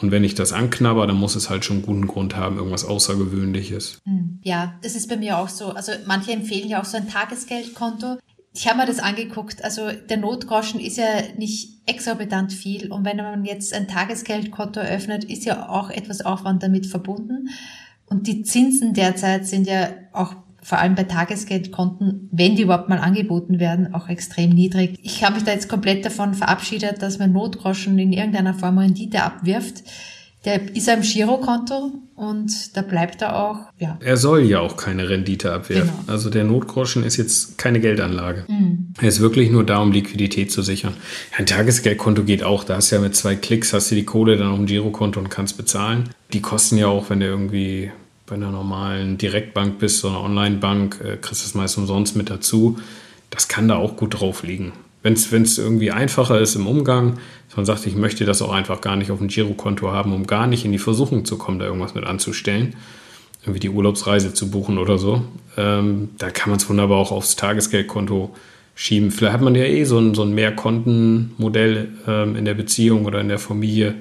Und 0.00 0.12
wenn 0.12 0.22
ich 0.22 0.34
das 0.34 0.52
anknabber, 0.52 1.06
dann 1.06 1.16
muss 1.16 1.34
es 1.34 1.50
halt 1.50 1.64
schon 1.64 1.78
einen 1.78 1.86
guten 1.86 2.06
Grund 2.06 2.36
haben, 2.36 2.56
irgendwas 2.56 2.84
Außergewöhnliches. 2.84 3.98
Hm, 4.04 4.38
ja, 4.42 4.74
das 4.82 4.94
ist 4.94 5.08
bei 5.08 5.16
mir 5.16 5.38
auch 5.38 5.48
so. 5.48 5.70
Also 5.70 5.92
manche 6.06 6.32
empfehlen 6.32 6.68
ja 6.68 6.80
auch 6.80 6.84
so 6.84 6.96
ein 6.96 7.08
Tagesgeldkonto. 7.08 8.18
Ich 8.54 8.68
habe 8.68 8.78
mir 8.78 8.86
das 8.86 9.00
angeguckt. 9.00 9.62
Also 9.64 9.90
der 10.08 10.16
Notgroschen 10.16 10.80
ist 10.80 10.98
ja 10.98 11.22
nicht 11.36 11.80
exorbitant 11.86 12.52
viel. 12.52 12.92
Und 12.92 13.04
wenn 13.04 13.16
man 13.16 13.44
jetzt 13.44 13.72
ein 13.74 13.88
Tagesgeldkonto 13.88 14.80
eröffnet, 14.80 15.24
ist 15.24 15.44
ja 15.44 15.68
auch 15.68 15.90
etwas 15.90 16.24
Aufwand 16.24 16.62
damit 16.62 16.86
verbunden. 16.86 17.48
Und 18.10 18.26
die 18.26 18.42
Zinsen 18.42 18.94
derzeit 18.94 19.46
sind 19.46 19.66
ja 19.66 19.88
auch 20.12 20.34
vor 20.62 20.78
allem 20.78 20.94
bei 20.94 21.04
Tagesgeldkonten, 21.04 22.28
wenn 22.32 22.56
die 22.56 22.62
überhaupt 22.62 22.88
mal 22.88 22.98
angeboten 22.98 23.58
werden, 23.58 23.94
auch 23.94 24.08
extrem 24.08 24.50
niedrig. 24.50 24.98
Ich 25.02 25.24
habe 25.24 25.36
mich 25.36 25.44
da 25.44 25.52
jetzt 25.52 25.68
komplett 25.68 26.04
davon 26.04 26.34
verabschiedet, 26.34 27.00
dass 27.00 27.18
mein 27.18 27.32
Notgroschen 27.32 27.98
in 27.98 28.12
irgendeiner 28.12 28.54
Form 28.54 28.78
Rendite 28.78 29.22
abwirft. 29.22 29.84
Der 30.48 30.74
ist 30.74 30.88
am 30.88 31.02
Girokonto 31.02 31.92
und 32.16 32.74
da 32.74 32.80
bleibt 32.80 33.20
er 33.20 33.36
auch. 33.36 33.58
Ja. 33.78 33.98
Er 34.00 34.16
soll 34.16 34.44
ja 34.44 34.60
auch 34.60 34.78
keine 34.78 35.10
Rendite 35.10 35.52
abwerfen. 35.52 35.90
Genau. 35.90 36.10
Also 36.10 36.30
der 36.30 36.44
Notgroschen 36.44 37.04
ist 37.04 37.18
jetzt 37.18 37.58
keine 37.58 37.80
Geldanlage. 37.80 38.46
Mhm. 38.48 38.94
Er 38.98 39.08
ist 39.08 39.20
wirklich 39.20 39.50
nur 39.50 39.66
da, 39.66 39.82
um 39.82 39.92
Liquidität 39.92 40.50
zu 40.50 40.62
sichern. 40.62 40.94
ein 41.36 41.44
Tagesgeldkonto 41.44 42.22
geht 42.22 42.44
auch. 42.44 42.64
Da 42.64 42.76
hast 42.76 42.90
du 42.90 42.96
ja 42.96 43.02
mit 43.02 43.14
zwei 43.14 43.34
Klicks 43.36 43.74
hast 43.74 43.90
du 43.90 43.94
die 43.94 44.06
Kohle 44.06 44.38
dann 44.38 44.48
auf 44.48 44.56
dem 44.56 44.64
Girokonto 44.64 45.20
und 45.20 45.28
kannst 45.28 45.58
bezahlen. 45.58 46.08
Die 46.32 46.40
kosten 46.40 46.78
ja 46.78 46.86
auch, 46.86 47.10
wenn 47.10 47.20
du 47.20 47.26
irgendwie 47.26 47.90
bei 48.24 48.36
einer 48.36 48.50
normalen 48.50 49.18
Direktbank 49.18 49.78
bist, 49.78 49.98
so 49.98 50.08
einer 50.08 50.22
Online-Bank, 50.22 51.00
äh, 51.04 51.16
kriegst 51.18 51.42
du 51.42 51.46
es 51.46 51.54
meist 51.54 51.76
umsonst 51.76 52.16
mit 52.16 52.30
dazu. 52.30 52.78
Das 53.28 53.48
kann 53.48 53.68
da 53.68 53.76
auch 53.76 53.98
gut 53.98 54.18
drauf 54.18 54.44
liegen. 54.44 54.72
Wenn 55.02 55.12
es 55.12 55.58
irgendwie 55.58 55.90
einfacher 55.90 56.40
ist 56.40 56.56
im 56.56 56.66
Umgang, 56.66 57.18
dass 57.48 57.56
man 57.56 57.64
sagt, 57.64 57.86
ich 57.86 57.94
möchte 57.94 58.24
das 58.24 58.42
auch 58.42 58.52
einfach 58.52 58.80
gar 58.80 58.96
nicht 58.96 59.10
auf 59.10 59.18
dem 59.18 59.28
Girokonto 59.28 59.92
haben, 59.92 60.12
um 60.12 60.26
gar 60.26 60.46
nicht 60.46 60.64
in 60.64 60.72
die 60.72 60.78
Versuchung 60.78 61.24
zu 61.24 61.38
kommen, 61.38 61.58
da 61.58 61.66
irgendwas 61.66 61.94
mit 61.94 62.04
anzustellen, 62.04 62.74
irgendwie 63.42 63.60
die 63.60 63.70
Urlaubsreise 63.70 64.34
zu 64.34 64.50
buchen 64.50 64.78
oder 64.78 64.98
so, 64.98 65.22
ähm, 65.56 66.10
da 66.18 66.30
kann 66.30 66.50
man 66.50 66.58
es 66.58 66.68
wunderbar 66.68 66.98
auch 66.98 67.12
aufs 67.12 67.36
Tagesgeldkonto 67.36 68.34
schieben. 68.74 69.10
Vielleicht 69.10 69.34
hat 69.34 69.40
man 69.40 69.54
ja 69.54 69.64
eh 69.64 69.84
so 69.84 69.98
ein, 69.98 70.14
so 70.14 70.22
ein 70.22 70.34
Mehrkontenmodell 70.34 71.88
ähm, 72.06 72.36
in 72.36 72.44
der 72.44 72.54
Beziehung 72.54 73.06
oder 73.06 73.20
in 73.20 73.28
der 73.28 73.38
Familie 73.38 73.94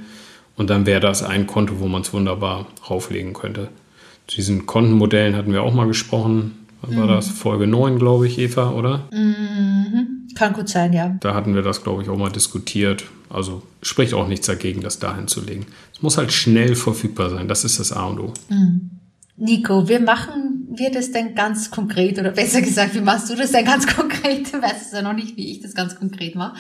und 0.57 0.69
dann 0.69 0.86
wäre 0.86 0.99
das 0.99 1.23
ein 1.23 1.47
Konto, 1.47 1.79
wo 1.79 1.88
man 1.88 2.01
es 2.01 2.13
wunderbar 2.13 2.65
rauflegen 2.89 3.33
könnte. 3.33 3.69
Zu 4.27 4.38
diesen 4.38 4.65
Kontenmodellen 4.65 5.36
hatten 5.36 5.53
wir 5.53 5.63
auch 5.63 5.73
mal 5.73 5.88
gesprochen. 5.88 6.67
Was 6.81 6.91
mhm. 6.91 6.97
war 6.97 7.07
das? 7.07 7.29
Folge 7.29 7.67
9, 7.67 7.97
glaube 7.99 8.27
ich, 8.27 8.39
Eva, 8.39 8.71
oder? 8.71 9.07
Mhm. 9.12 10.16
Kann 10.38 10.54
gut 10.54 10.69
sein, 10.69 10.93
ja. 10.93 11.15
Da 11.19 11.34
hatten 11.34 11.56
wir 11.56 11.63
das, 11.63 11.82
glaube 11.82 12.04
ich, 12.04 12.10
auch 12.10 12.17
mal 12.17 12.32
diskutiert. 12.32 13.06
Also 13.28 13.63
spricht 13.82 14.13
auch 14.13 14.28
nichts 14.28 14.45
dagegen, 14.45 14.82
das 14.82 15.00
dahin 15.00 15.28
zu 15.28 15.41
legen. 15.41 15.65
Es 15.91 16.04
muss 16.04 16.19
halt 16.19 16.32
schnell 16.32 16.76
verfügbar 16.76 17.32
sein. 17.32 17.47
Das 17.47 17.63
ist 17.65 17.80
das 17.80 17.91
A 17.91 18.06
und 18.06 18.19
O. 18.19 18.34
Mhm. 18.50 18.91
Nico, 19.39 19.89
wie 19.89 19.97
machen 19.97 20.67
wir 20.76 20.91
das 20.91 21.12
denn 21.12 21.34
ganz 21.34 21.71
konkret? 21.71 22.19
Oder 22.19 22.32
besser 22.32 22.62
gesagt, 22.62 22.93
wie 22.93 23.02
machst 23.02 23.32
du 23.32 23.36
das 23.36 23.52
denn 23.52 23.65
ganz 23.65 23.88
konkret? 23.95 24.54
Du 24.54 24.62
weißt 24.62 24.88
es 24.88 24.91
ja 24.91 25.02
noch 25.02 25.13
nicht, 25.13 25.38
wie 25.38 25.52
ich 25.52 25.62
das 25.62 25.73
ganz 25.73 25.95
konkret 25.95 26.36
mache. 26.36 26.56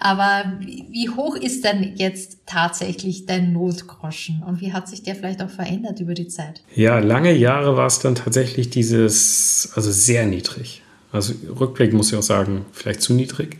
Aber 0.00 0.52
wie 0.58 1.08
hoch 1.08 1.36
ist 1.36 1.64
denn 1.64 1.94
jetzt 1.96 2.40
tatsächlich 2.44 3.24
dein 3.24 3.54
Notgroschen? 3.54 4.42
Und 4.46 4.60
wie 4.60 4.74
hat 4.74 4.86
sich 4.86 5.02
der 5.02 5.14
vielleicht 5.14 5.42
auch 5.42 5.50
verändert 5.50 6.00
über 6.00 6.12
die 6.12 6.28
Zeit? 6.28 6.62
Ja, 6.74 6.98
lange 6.98 7.32
Jahre 7.32 7.76
war 7.78 7.86
es 7.86 8.00
dann 8.00 8.14
tatsächlich 8.14 8.68
dieses, 8.68 9.72
also 9.74 9.90
sehr 9.90 10.26
niedrig. 10.26 10.82
Also 11.14 11.32
Rückblick 11.60 11.92
muss 11.92 12.10
ich 12.10 12.18
auch 12.18 12.24
sagen, 12.24 12.66
vielleicht 12.72 13.00
zu 13.00 13.14
niedrig. 13.14 13.56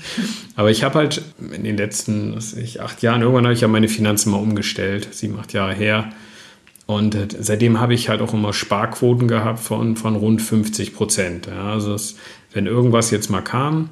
Aber 0.56 0.70
ich 0.70 0.84
habe 0.84 0.96
halt 0.96 1.22
in 1.54 1.64
den 1.64 1.78
letzten 1.78 2.36
was 2.36 2.52
ich, 2.52 2.82
acht 2.82 3.00
Jahren, 3.00 3.22
irgendwann 3.22 3.44
habe 3.44 3.54
ich 3.54 3.62
ja 3.62 3.68
meine 3.68 3.88
Finanzen 3.88 4.30
mal 4.30 4.36
umgestellt, 4.36 5.08
sieben, 5.12 5.38
acht 5.38 5.54
Jahre 5.54 5.72
her 5.72 6.12
und 6.84 7.16
seitdem 7.40 7.80
habe 7.80 7.94
ich 7.94 8.10
halt 8.10 8.20
auch 8.20 8.34
immer 8.34 8.52
Sparquoten 8.52 9.26
gehabt 9.26 9.60
von, 9.60 9.96
von 9.96 10.16
rund 10.16 10.42
50 10.42 10.94
Prozent. 10.94 11.46
Ja, 11.46 11.72
also 11.72 11.94
es, 11.94 12.16
wenn 12.52 12.66
irgendwas 12.66 13.10
jetzt 13.10 13.30
mal 13.30 13.40
kam, 13.40 13.88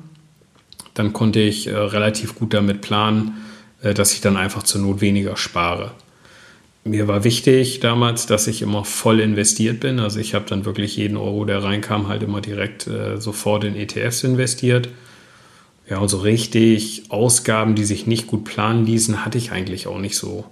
dann 0.92 1.14
konnte 1.14 1.40
ich 1.40 1.68
äh, 1.68 1.74
relativ 1.74 2.34
gut 2.34 2.52
damit 2.52 2.82
planen, 2.82 3.38
äh, 3.80 3.94
dass 3.94 4.12
ich 4.12 4.20
dann 4.20 4.36
einfach 4.36 4.62
zur 4.62 4.82
Not 4.82 5.00
weniger 5.00 5.38
spare. 5.38 5.92
Mir 6.86 7.08
war 7.08 7.24
wichtig 7.24 7.80
damals, 7.80 8.26
dass 8.26 8.46
ich 8.46 8.62
immer 8.62 8.84
voll 8.84 9.18
investiert 9.18 9.80
bin. 9.80 9.98
Also 9.98 10.20
ich 10.20 10.34
habe 10.34 10.44
dann 10.48 10.64
wirklich 10.64 10.96
jeden 10.96 11.16
Euro, 11.16 11.44
der 11.44 11.64
reinkam, 11.64 12.06
halt 12.06 12.22
immer 12.22 12.40
direkt 12.40 12.86
äh, 12.86 13.20
sofort 13.20 13.64
in 13.64 13.74
ETFs 13.74 14.22
investiert. 14.22 14.88
Ja, 15.90 15.98
und 15.98 16.08
so 16.08 16.18
richtig 16.18 17.04
Ausgaben, 17.08 17.74
die 17.74 17.84
sich 17.84 18.06
nicht 18.06 18.28
gut 18.28 18.44
planen 18.44 18.86
ließen, 18.86 19.24
hatte 19.24 19.36
ich 19.36 19.50
eigentlich 19.50 19.88
auch 19.88 19.98
nicht 19.98 20.16
so. 20.16 20.44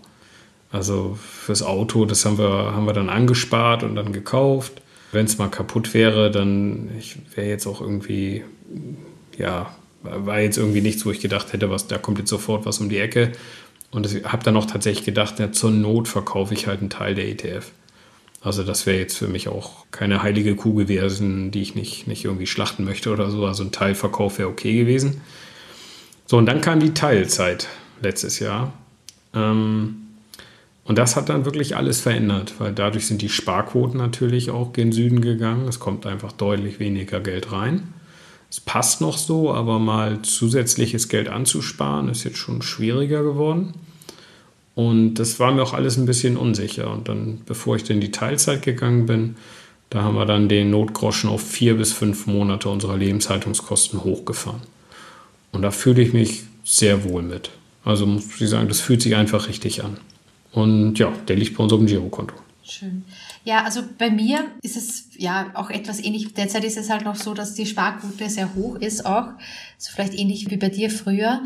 Also 0.73 1.17
fürs 1.23 1.63
Auto, 1.63 2.05
das 2.05 2.25
haben 2.25 2.37
wir, 2.37 2.49
haben 2.49 2.87
wir 2.87 2.95
dann 2.95 3.11
angespart 3.11 3.85
und 3.85 3.95
dann 3.95 4.13
gekauft. 4.13 4.73
Wenn 5.13 5.27
es 5.27 5.39
mal 5.39 5.49
kaputt 5.49 5.95
wäre, 5.95 6.33
dann 6.33 6.91
wäre 7.37 7.47
jetzt 7.49 7.69
auch 7.69 7.81
irgendwie, 7.81 8.43
ja, 9.39 9.73
war 10.03 10.41
jetzt 10.41 10.59
irgendwie 10.59 10.81
nichts, 10.81 11.07
wo 11.07 11.13
ich 11.13 11.21
gedacht 11.21 11.53
hätte, 11.53 11.71
was, 11.71 11.87
da 11.87 11.97
kommt 11.97 12.19
jetzt 12.19 12.31
sofort 12.31 12.67
was 12.67 12.81
um 12.81 12.89
die 12.89 12.99
Ecke. 12.99 13.31
Und 13.95 14.13
ich 14.13 14.25
habe 14.25 14.43
dann 14.43 14.57
auch 14.57 14.67
tatsächlich 14.67 15.05
gedacht, 15.05 15.39
ja, 15.39 15.53
zur 15.53 15.71
Not 15.71 16.09
verkaufe 16.09 16.53
ich 16.53 16.67
halt 16.67 16.81
einen 16.81 16.91
Teil 16.91 17.15
der 17.15 17.29
ETF. 17.29 17.71
Also 18.41 18.65
das 18.65 18.87
wäre 18.87 18.99
jetzt 18.99 19.17
für 19.17 19.29
mich 19.29 19.47
auch 19.47 19.87
keine 19.93 20.21
heilige 20.21 20.57
Kuh 20.57 20.75
gewesen, 20.75 21.53
die 21.53 21.63
ich 21.63 21.77
nicht, 21.77 22.09
nicht 22.09 22.25
irgendwie 22.25 22.49
schlachten 22.49 22.85
möchte 22.85 23.13
oder 23.13 23.31
so. 23.31 23.47
Also 23.47 23.63
ein 23.63 23.71
Teilverkauf 23.71 24.39
wäre 24.39 24.49
okay 24.49 24.75
gewesen. 24.75 25.21
So, 26.27 26.37
und 26.39 26.47
dann 26.47 26.61
kam 26.61 26.81
die 26.81 26.93
Teilzeit 26.93 27.69
letztes 28.03 28.41
Jahr. 28.41 28.73
Ähm, 29.33 29.99
und 30.83 30.99
das 30.99 31.15
hat 31.15 31.29
dann 31.29 31.45
wirklich 31.45 31.77
alles 31.77 32.01
verändert, 32.01 32.55
weil 32.59 32.73
dadurch 32.73 33.07
sind 33.07 33.23
die 33.23 33.29
Sparquoten 33.29 33.97
natürlich 33.97 34.51
auch 34.51 34.73
gen 34.73 34.91
Süden 34.91 35.21
gegangen. 35.21 35.69
Es 35.69 35.79
kommt 35.79 36.05
einfach 36.05 36.33
deutlich 36.33 36.81
weniger 36.81 37.21
Geld 37.21 37.53
rein. 37.53 37.95
Es 38.51 38.59
passt 38.59 39.01
noch 39.01 39.19
so, 39.19 39.55
aber 39.55 39.79
mal 39.79 40.23
zusätzliches 40.23 41.09
Geld 41.09 41.29
anzusparen, 41.29 42.09
ist 42.09 42.25
jetzt 42.25 42.39
schon 42.39 42.61
schwieriger 42.61 43.23
geworden. 43.23 43.73
Und 44.75 45.15
das 45.15 45.39
war 45.39 45.53
mir 45.53 45.63
auch 45.63 45.73
alles 45.73 45.97
ein 45.97 46.07
bisschen 46.07 46.37
unsicher. 46.37 46.91
Und 46.91 47.09
dann, 47.09 47.41
bevor 47.47 47.77
ich 47.77 47.85
dann 47.85 47.97
in 47.97 48.01
die 48.01 48.11
Teilzeit 48.11 48.63
gegangen 48.63 49.07
bin, 49.07 49.37
da 49.91 50.03
haben 50.03 50.17
wir 50.17 50.27
dann 50.27 50.49
den 50.49 50.71
Notgroschen 50.71 51.31
auf 51.31 51.43
vier 51.43 51.77
bis 51.77 51.93
fünf 51.93 52.27
Monate 52.27 52.69
unserer 52.69 52.97
Lebenshaltungskosten 52.97 54.03
hochgefahren. 54.03 54.63
Und 55.53 55.63
da 55.63 55.71
fühle 55.71 56.03
ich 56.03 56.13
mich 56.13 56.43
sehr 56.65 57.05
wohl 57.05 57.23
mit. 57.23 57.51
Also 57.85 58.07
muss 58.07 58.41
ich 58.41 58.49
sagen, 58.49 58.67
das 58.69 58.81
fühlt 58.81 59.03
sich 59.03 59.15
einfach 59.15 59.47
richtig 59.49 59.85
an. 59.85 59.99
Und 60.53 60.99
ja, 60.99 61.13
der 61.29 61.37
liegt 61.37 61.57
bei 61.57 61.63
uns 61.63 61.73
auf 61.73 61.79
dem 61.79 61.87
Girokonto. 61.87 62.35
Schön. 62.65 63.05
Ja, 63.45 63.63
also 63.63 63.83
bei 63.99 64.11
mir 64.11 64.47
ist 64.63 64.77
es 64.77 65.09
ja 65.19 65.51
auch 65.55 65.69
etwas 65.69 66.03
ähnlich. 66.03 66.33
Derzeit 66.33 66.65
ist 66.65 66.79
es 66.79 66.89
halt 66.89 67.05
noch 67.05 67.17
so, 67.17 67.35
dass 67.35 67.55
die 67.55 67.67
Sparquote 67.67 68.31
sehr 68.31 68.55
hoch 68.55 68.77
ist 68.77 69.05
auch. 69.05 69.29
So 69.77 69.93
vielleicht 69.93 70.15
ähnlich 70.15 70.51
wie 70.51 70.57
bei 70.57 70.71
dir 70.71 70.91
früher. 70.91 71.43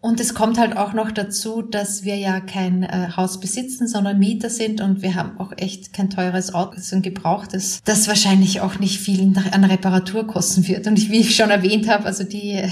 Und 0.00 0.20
es 0.20 0.34
kommt 0.34 0.58
halt 0.58 0.76
auch 0.76 0.92
noch 0.92 1.10
dazu, 1.10 1.62
dass 1.62 2.04
wir 2.04 2.16
ja 2.16 2.40
kein 2.40 2.84
äh, 2.84 3.08
Haus 3.16 3.40
besitzen, 3.40 3.88
sondern 3.88 4.18
Mieter 4.18 4.50
sind 4.50 4.80
und 4.80 5.02
wir 5.02 5.14
haben 5.14 5.40
auch 5.40 5.52
echt 5.56 5.92
kein 5.92 6.10
teures 6.10 6.54
Auto, 6.54 6.78
so 6.78 6.96
ein 6.96 7.02
gebrauchtes, 7.02 7.80
das 7.84 8.06
wahrscheinlich 8.06 8.60
auch 8.60 8.78
nicht 8.78 9.00
viel 9.00 9.32
an 9.50 9.64
Reparatur 9.64 10.26
kosten 10.26 10.68
wird. 10.68 10.86
Und 10.86 11.10
wie 11.10 11.20
ich 11.20 11.34
schon 11.34 11.50
erwähnt 11.50 11.88
habe, 11.88 12.04
also 12.04 12.24
die, 12.24 12.62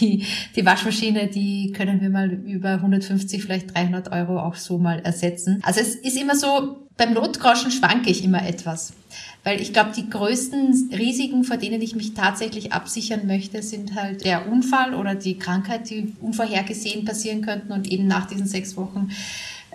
die, 0.00 0.24
die 0.56 0.66
Waschmaschine, 0.66 1.28
die 1.28 1.72
können 1.72 2.00
wir 2.00 2.10
mal 2.10 2.30
über 2.30 2.70
150, 2.70 3.42
vielleicht 3.42 3.74
300 3.74 4.10
Euro 4.10 4.40
auch 4.40 4.56
so 4.56 4.78
mal 4.78 4.98
ersetzen. 5.00 5.60
Also 5.62 5.80
es 5.80 5.94
ist 5.94 6.20
immer 6.20 6.34
so, 6.34 6.88
beim 6.96 7.12
Notgroschen 7.12 7.70
schwanke 7.70 8.10
ich 8.10 8.24
immer 8.24 8.44
etwas. 8.46 8.94
Weil 9.42 9.60
ich 9.60 9.72
glaube, 9.72 9.92
die 9.96 10.08
größten 10.08 10.90
Risiken, 10.92 11.44
vor 11.44 11.56
denen 11.56 11.80
ich 11.80 11.94
mich 11.94 12.12
tatsächlich 12.12 12.72
absichern 12.72 13.26
möchte, 13.26 13.62
sind 13.62 13.94
halt 13.94 14.24
der 14.24 14.50
Unfall 14.50 14.94
oder 14.94 15.14
die 15.14 15.38
Krankheit, 15.38 15.88
die 15.88 16.12
unvorhergesehen 16.20 17.06
passieren 17.06 17.40
könnten. 17.40 17.72
Und 17.72 17.90
eben 17.90 18.06
nach 18.06 18.26
diesen 18.26 18.46
sechs 18.46 18.76
Wochen 18.76 19.08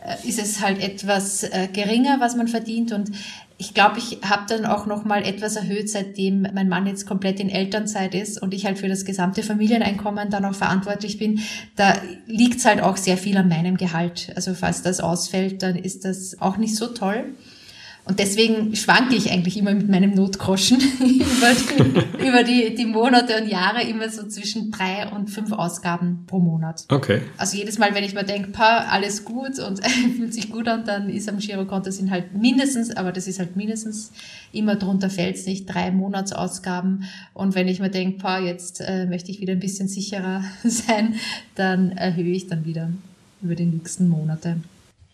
äh, 0.04 0.28
ist 0.28 0.38
es 0.38 0.62
halt 0.62 0.82
etwas 0.82 1.44
äh, 1.44 1.68
geringer, 1.74 2.20
was 2.20 2.36
man 2.36 2.48
verdient. 2.48 2.92
Und 2.92 3.12
ich 3.58 3.74
glaube, 3.74 3.98
ich 3.98 4.20
habe 4.22 4.44
dann 4.48 4.66
auch 4.66 4.86
noch 4.86 5.04
mal 5.04 5.24
etwas 5.24 5.56
erhöht, 5.56 5.90
seitdem 5.90 6.44
mein 6.54 6.70
Mann 6.70 6.86
jetzt 6.86 7.08
komplett 7.08 7.40
in 7.40 7.50
Elternzeit 7.50 8.14
ist 8.14 8.40
und 8.40 8.54
ich 8.54 8.66
halt 8.66 8.78
für 8.78 8.90
das 8.90 9.04
gesamte 9.04 9.42
Familieneinkommen 9.42 10.30
dann 10.30 10.46
auch 10.46 10.54
verantwortlich 10.54 11.18
bin. 11.18 11.40
Da 11.76 11.96
liegt's 12.28 12.66
halt 12.66 12.82
auch 12.82 12.98
sehr 12.98 13.18
viel 13.18 13.38
an 13.38 13.48
meinem 13.48 13.78
Gehalt. 13.78 14.32
Also 14.36 14.54
falls 14.54 14.84
das 14.84 15.00
ausfällt, 15.00 15.64
dann 15.64 15.76
ist 15.76 16.06
das 16.06 16.40
auch 16.40 16.58
nicht 16.58 16.76
so 16.76 16.88
toll. 16.88 17.34
Und 18.08 18.20
deswegen 18.20 18.76
schwanke 18.76 19.16
ich 19.16 19.32
eigentlich 19.32 19.58
immer 19.58 19.74
mit 19.74 19.90
meinem 19.90 20.14
Notgroschen 20.14 20.78
über, 21.00 21.54
die, 21.54 22.28
über 22.28 22.44
die, 22.44 22.76
die 22.76 22.86
Monate 22.86 23.42
und 23.42 23.50
Jahre 23.50 23.82
immer 23.82 24.10
so 24.10 24.28
zwischen 24.28 24.70
drei 24.70 25.08
und 25.10 25.32
fünf 25.32 25.52
Ausgaben 25.52 26.24
pro 26.28 26.38
Monat. 26.38 26.86
Okay. 26.90 27.22
Also 27.38 27.58
jedes 27.58 27.80
Mal, 27.80 27.96
wenn 27.96 28.04
ich 28.04 28.14
mir 28.14 28.24
denke, 28.24 28.52
pa, 28.52 28.86
alles 28.90 29.26
gut 29.26 29.58
und 29.58 29.84
fühlt 30.18 30.36
sich 30.36 30.52
gut 30.52 30.68
an, 30.68 30.86
dann 30.86 31.10
ist 31.10 31.28
am 31.28 31.40
Girokonto 31.40 31.90
sind 31.90 32.12
halt 32.12 32.36
mindestens, 32.36 32.96
aber 32.96 33.12
das 33.12 33.28
ist 33.28 33.40
halt 33.40 33.56
mindestens 33.56 34.12
immer 34.52 34.76
drunter 34.76 35.10
fällt's 35.10 35.48
nicht, 35.48 35.66
drei 35.66 35.90
Monatsausgaben. 35.90 37.06
Und 37.34 37.56
wenn 37.56 37.68
ich 37.68 37.80
mir 37.80 37.90
denke, 37.90 38.20
pa, 38.20 38.40
jetzt 38.40 38.82
äh, 38.82 39.08
möchte 39.08 39.32
ich 39.32 39.42
wieder 39.42 39.54
ein 39.54 39.60
bisschen 39.60 39.88
sicherer 39.88 40.44
sein, 40.64 41.16
dann 41.56 41.92
erhöhe 41.92 42.36
ich 42.36 42.48
dann 42.48 42.66
wieder 42.66 42.92
über 43.42 43.56
die 43.56 43.66
nächsten 43.66 44.08
Monate. 44.10 44.58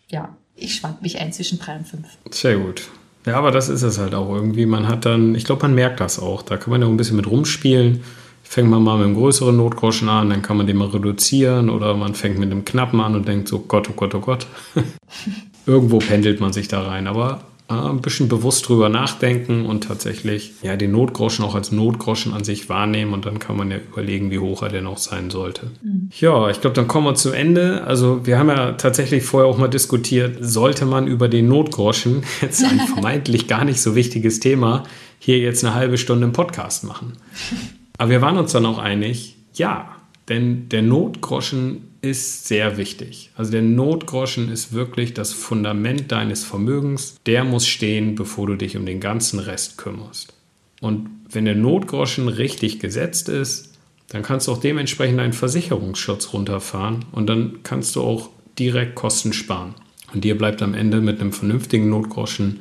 Ja, 0.10 0.36
ich 0.56 0.76
schwank 0.76 1.02
mich 1.02 1.20
ein 1.20 1.34
zwischen 1.34 1.60
drei 1.60 1.76
und 1.76 1.88
fünf. 1.88 2.08
Sehr 2.30 2.58
gut. 2.58 2.90
Ja, 3.26 3.36
aber 3.36 3.52
das 3.52 3.70
ist 3.70 3.84
es 3.84 4.00
halt 4.00 4.16
auch 4.16 4.34
irgendwie. 4.34 4.66
Man 4.66 4.88
hat 4.88 5.06
dann, 5.06 5.36
ich 5.36 5.46
glaube, 5.46 5.64
man 5.64 5.76
merkt 5.76 6.00
das 6.00 6.20
auch. 6.20 6.42
Da 6.42 6.58
kann 6.58 6.72
man 6.72 6.82
ja 6.82 6.88
auch 6.88 6.92
ein 6.92 6.98
bisschen 6.98 7.18
mit 7.18 7.28
rumspielen. 7.28 8.04
Fängt 8.44 8.70
man 8.70 8.84
mal 8.84 8.98
mit 8.98 9.06
einem 9.06 9.16
größeren 9.16 9.56
Notgroschen 9.56 10.10
an, 10.10 10.30
dann 10.30 10.42
kann 10.42 10.58
man 10.58 10.68
den 10.68 10.76
mal 10.76 10.90
reduzieren 10.90 11.70
oder 11.70 11.96
man 11.96 12.16
fängt 12.16 12.38
mit 12.38 12.52
einem 12.52 12.66
knappen 12.66 13.00
an 13.00 13.16
und 13.16 13.26
denkt 13.26 13.48
so, 13.48 13.60
Gott, 13.60 13.90
oh 13.90 13.94
Gott, 13.94 14.14
oh 14.14 14.20
Gott. 14.20 14.46
Irgendwo 15.66 16.00
pendelt 16.00 16.42
man 16.42 16.52
sich 16.52 16.68
da 16.68 16.82
rein, 16.82 17.08
aber 17.08 17.46
äh, 17.72 17.90
ein 17.90 18.02
bisschen 18.02 18.28
bewusst 18.28 18.68
drüber 18.68 18.90
nachdenken 18.90 19.66
und 19.66 19.86
tatsächlich 19.86 20.54
ja 20.62 20.76
den 20.76 20.92
Notgroschen 20.92 21.46
auch 21.46 21.56
als 21.56 21.72
Notgroschen 21.72 22.34
an 22.34 22.44
sich 22.44 22.68
wahrnehmen 22.68 23.14
und 23.14 23.26
dann 23.26 23.40
kann 23.40 23.56
man 23.56 23.72
ja 23.72 23.78
überlegen, 23.78 24.30
wie 24.32 24.40
hoch 24.40 24.62
er 24.62 24.70
denn 24.70 24.88
auch 24.88 24.98
sein 24.98 25.30
sollte. 25.30 25.68
Mhm. 25.82 26.10
Ja, 26.20 26.50
ich 26.50 26.60
glaube, 26.60 26.76
dann 26.76 26.88
kommen 26.88 27.08
wir 27.08 27.16
zum 27.16 27.34
Ende. 27.34 27.84
Also 27.86 28.26
wir 28.26 28.38
haben 28.38 28.50
ja 28.50 28.74
tatsächlich 28.74 29.24
vorher 29.24 29.50
auch 29.50 29.58
mal 29.58 29.70
diskutiert, 29.70 30.38
sollte 30.42 30.86
man 30.86 31.08
über 31.08 31.30
den 31.30 31.48
Notgroschen, 31.48 32.24
jetzt 32.42 32.64
ein 32.64 32.80
vermeintlich 32.94 33.48
gar 33.48 33.64
nicht 33.64 33.82
so 33.82 33.96
wichtiges 33.96 34.40
Thema, 34.40 34.84
hier 35.20 35.40
jetzt 35.40 35.64
eine 35.64 35.74
halbe 35.74 35.98
Stunde 35.98 36.26
im 36.26 36.34
Podcast 36.34 36.84
machen. 36.84 37.14
Aber 37.98 38.10
wir 38.10 38.22
waren 38.22 38.38
uns 38.38 38.52
dann 38.52 38.66
auch 38.66 38.80
einig, 38.80 39.38
ja, 39.54 39.96
denn 40.28 40.70
der 40.70 40.82
Notgroschen 40.82 41.91
ist 42.02 42.48
sehr 42.48 42.78
wichtig. 42.78 43.30
Also 43.36 43.52
der 43.52 43.62
Notgroschen 43.62 44.50
ist 44.50 44.74
wirklich 44.74 45.14
das 45.14 45.34
Fundament 45.34 46.12
deines 46.12 46.44
Vermögens. 46.44 47.16
Der 47.26 47.44
muss 47.44 47.68
stehen, 47.68 48.16
bevor 48.16 48.48
du 48.48 48.56
dich 48.56 48.76
um 48.76 48.86
den 48.86 49.00
ganzen 49.00 49.40
Rest 49.40 49.78
kümmerst. 49.78 50.34
Und 50.82 51.10
wenn 51.30 51.46
der 51.46 51.56
Notgroschen 51.56 52.28
richtig 52.28 52.80
gesetzt 52.80 53.30
ist, 53.30 53.76
dann 54.10 54.24
kannst 54.24 54.48
du 54.48 54.52
auch 54.52 54.60
dementsprechend 54.60 55.20
deinen 55.20 55.34
Versicherungsschutz 55.34 56.34
runterfahren 56.34 57.06
und 57.12 57.28
dann 57.28 57.60
kannst 57.64 57.96
du 57.96 58.02
auch 58.02 58.30
direkt 58.60 58.96
Kosten 58.96 59.32
sparen. 59.32 59.76
Und 60.14 60.24
dir 60.24 60.38
bleibt 60.38 60.62
am 60.62 60.74
Ende 60.74 61.00
mit 61.00 61.22
einem 61.22 61.32
vernünftigen 61.32 61.90
Notgroschen 61.90 62.60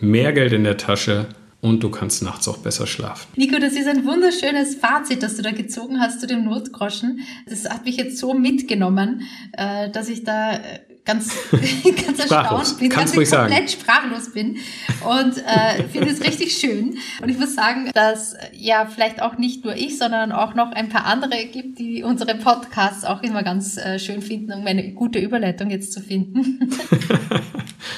mehr 0.00 0.32
Geld 0.32 0.52
in 0.52 0.64
der 0.64 0.78
Tasche, 0.78 1.26
und 1.66 1.82
du 1.82 1.90
kannst 1.90 2.22
nachts 2.22 2.46
auch 2.48 2.58
besser 2.58 2.86
schlafen. 2.86 3.26
Nico, 3.36 3.58
das 3.58 3.72
ist 3.72 3.88
ein 3.88 4.04
wunderschönes 4.04 4.76
Fazit, 4.76 5.22
das 5.22 5.36
du 5.36 5.42
da 5.42 5.50
gezogen 5.50 6.00
hast 6.00 6.20
zu 6.20 6.26
dem 6.26 6.44
Notgroschen. 6.44 7.20
Das 7.48 7.68
hat 7.68 7.84
mich 7.84 7.96
jetzt 7.96 8.18
so 8.18 8.34
mitgenommen, 8.34 9.22
äh, 9.52 9.90
dass 9.90 10.08
ich 10.08 10.24
da 10.24 10.52
äh, 10.52 10.58
ganz, 11.06 11.34
ganz 12.06 12.18
erstaunt 12.18 12.78
bin, 12.78 12.90
Kannst 12.90 13.16
dass 13.16 13.22
ich 13.22 13.30
komplett 13.30 13.70
sagen. 13.70 13.80
sprachlos 13.80 14.32
bin 14.32 14.56
und 15.04 15.38
äh, 15.38 15.84
finde 15.84 16.10
es 16.10 16.22
richtig 16.22 16.56
schön. 16.58 16.98
Und 17.22 17.28
ich 17.28 17.38
muss 17.38 17.54
sagen, 17.54 17.90
dass 17.94 18.36
ja 18.52 18.86
vielleicht 18.86 19.22
auch 19.22 19.38
nicht 19.38 19.64
nur 19.64 19.74
ich, 19.74 19.96
sondern 19.96 20.32
auch 20.32 20.54
noch 20.54 20.72
ein 20.72 20.88
paar 20.88 21.06
andere 21.06 21.46
gibt, 21.46 21.78
die 21.78 22.02
unsere 22.02 22.34
Podcasts 22.34 23.04
auch 23.04 23.22
immer 23.22 23.42
ganz 23.42 23.76
äh, 23.76 23.98
schön 23.98 24.20
finden, 24.20 24.52
um 24.52 24.66
eine 24.66 24.92
gute 24.92 25.18
Überleitung 25.18 25.70
jetzt 25.70 25.92
zu 25.92 26.00
finden. 26.00 26.70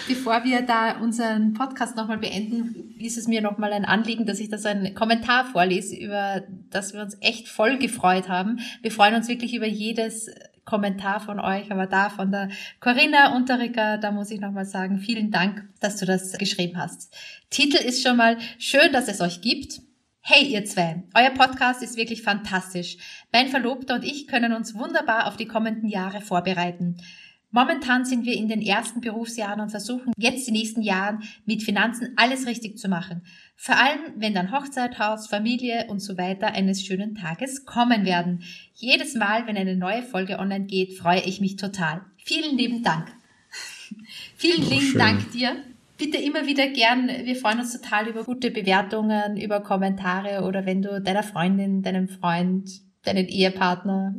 Bevor 0.07 0.45
wir 0.45 0.63
da 0.63 0.99
unseren 1.01 1.55
Podcast 1.55 1.97
nochmal 1.97 2.19
beenden, 2.19 2.95
ist 2.99 3.17
es 3.17 3.27
mir 3.27 3.41
nochmal 3.41 3.73
ein 3.73 3.85
Anliegen, 3.85 4.27
dass 4.27 4.39
ich 4.39 4.49
das 4.49 4.67
einen 4.67 4.95
Kommentar 4.95 5.47
vorlese, 5.47 5.97
über 5.97 6.43
das 6.71 6.93
wir 6.93 7.01
uns 7.01 7.17
echt 7.21 7.49
voll 7.49 7.79
gefreut 7.79 8.29
haben. 8.29 8.59
Wir 8.83 8.91
freuen 8.91 9.15
uns 9.15 9.29
wirklich 9.29 9.55
über 9.55 9.67
jedes 9.67 10.31
Kommentar 10.69 11.21
von 11.21 11.41
euch, 11.41 11.73
aber 11.73 11.87
da 11.87 12.11
von 12.11 12.31
der 12.31 12.51
Corinna 12.79 13.35
Unterricker, 13.35 13.97
da 13.97 14.13
muss 14.13 14.31
ich 14.31 14.39
nochmal 14.39 14.67
sagen, 14.67 14.99
vielen 14.99 15.31
Dank, 15.31 15.67
dass 15.81 15.97
du 15.97 16.05
das 16.05 16.33
geschrieben 16.33 16.77
hast. 16.77 17.17
Titel 17.49 17.79
ist 17.79 18.03
schon 18.03 18.19
mal 18.19 18.37
schön, 18.59 18.93
dass 18.93 19.09
es 19.09 19.23
euch 19.23 19.41
gibt. 19.41 19.81
Hey 20.21 20.45
ihr 20.45 20.67
zwei, 20.67 21.05
euer 21.15 21.31
Podcast 21.31 21.83
ist 21.83 21.97
wirklich 21.97 22.21
fantastisch. 22.23 22.99
Mein 23.33 23.49
Verlobter 23.49 23.95
und 23.95 24.05
ich 24.05 24.27
können 24.27 24.53
uns 24.53 24.75
wunderbar 24.75 25.27
auf 25.27 25.39
die 25.39 25.47
kommenden 25.47 25.89
Jahre 25.89 26.21
vorbereiten. 26.21 26.99
Momentan 27.51 28.05
sind 28.05 28.27
wir 28.27 28.35
in 28.35 28.49
den 28.49 28.61
ersten 28.61 29.01
Berufsjahren 29.01 29.61
und 29.61 29.71
versuchen 29.71 30.13
jetzt 30.19 30.47
die 30.47 30.53
nächsten 30.53 30.83
Jahren 30.83 31.23
mit 31.47 31.63
Finanzen 31.63 32.13
alles 32.17 32.47
richtig 32.47 32.77
zu 32.77 32.89
machen. 32.89 33.23
Vor 33.57 33.77
allem, 33.77 34.01
wenn 34.17 34.35
dann 34.35 34.53
Hochzeit, 34.53 34.99
Haus, 34.99 35.29
Familie 35.29 35.87
und 35.89 36.01
so 36.01 36.19
weiter 36.19 36.49
eines 36.49 36.85
schönen 36.85 37.15
Tages 37.15 37.65
kommen 37.65 38.05
werden. 38.05 38.43
Jedes 38.75 39.15
Mal, 39.15 39.47
wenn 39.47 39.57
eine 39.57 39.77
neue 39.77 40.03
Folge 40.03 40.39
online 40.39 40.67
geht, 40.67 40.99
freue 40.99 41.23
ich 41.23 41.41
mich 41.41 41.57
total. 41.57 42.03
Vielen 42.19 42.57
lieben 42.57 42.83
Dank. 42.83 43.11
Vielen 44.37 44.67
oh, 44.67 44.71
lieben 44.71 44.87
schön. 44.87 44.99
Dank 44.99 45.33
dir. 45.33 45.57
Bitte 45.97 46.19
immer 46.19 46.47
wieder 46.47 46.69
gern, 46.69 47.09
wir 47.09 47.35
freuen 47.35 47.59
uns 47.59 47.73
total 47.73 48.07
über 48.07 48.23
gute 48.23 48.53
Bewertungen, 48.53 49.37
über 49.37 49.61
Kommentare 49.61 50.45
oder 50.45 50.65
wenn 50.65 50.81
du 50.81 51.01
deiner 51.01 51.25
Freundin, 51.25 51.83
deinem 51.83 52.09
Freund, 52.09 52.71
deinen 53.03 53.27
Ehepartner, 53.27 54.15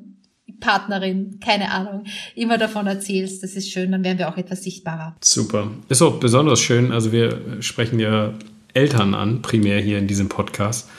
Partnerin, 0.59 1.39
keine 1.39 1.71
Ahnung, 1.71 2.03
immer 2.35 2.57
davon 2.57 2.87
erzählst, 2.87 3.43
das 3.43 3.53
ist 3.53 3.71
schön, 3.71 3.91
dann 3.91 4.03
werden 4.03 4.17
wir 4.17 4.29
auch 4.29 4.37
etwas 4.37 4.63
sichtbarer. 4.63 5.15
Super. 5.21 5.71
Ist 5.89 6.01
auch 6.01 6.19
besonders 6.19 6.59
schön, 6.59 6.91
also 6.91 7.11
wir 7.11 7.39
sprechen 7.61 7.99
ja 7.99 8.33
Eltern 8.73 9.13
an, 9.13 9.41
primär 9.41 9.79
hier 9.81 9.97
in 9.97 10.07
diesem 10.07 10.29
Podcast. 10.29 10.89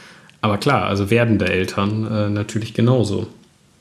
Aber 0.41 0.59
klar, 0.59 0.87
also 0.87 1.11
werdende 1.11 1.49
Eltern 1.49 2.07
äh, 2.07 2.31
natürlich 2.31 2.75
genauso. 2.75 3.27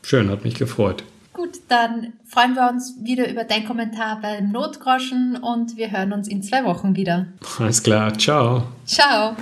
Schön, 0.01 0.29
hat 0.29 0.43
mich 0.43 0.55
gefreut. 0.55 1.03
Gut, 1.33 1.51
dann 1.69 2.13
freuen 2.27 2.55
wir 2.55 2.69
uns 2.69 2.95
wieder 3.01 3.29
über 3.29 3.45
deinen 3.45 3.65
Kommentar 3.65 4.19
beim 4.21 4.51
Notgroschen 4.51 5.37
und 5.37 5.77
wir 5.77 5.91
hören 5.91 6.11
uns 6.11 6.27
in 6.27 6.43
zwei 6.43 6.65
Wochen 6.65 6.95
wieder. 6.95 7.27
Alles 7.59 7.81
klar, 7.81 8.17
ciao. 8.17 8.63
Ciao. 8.85 9.35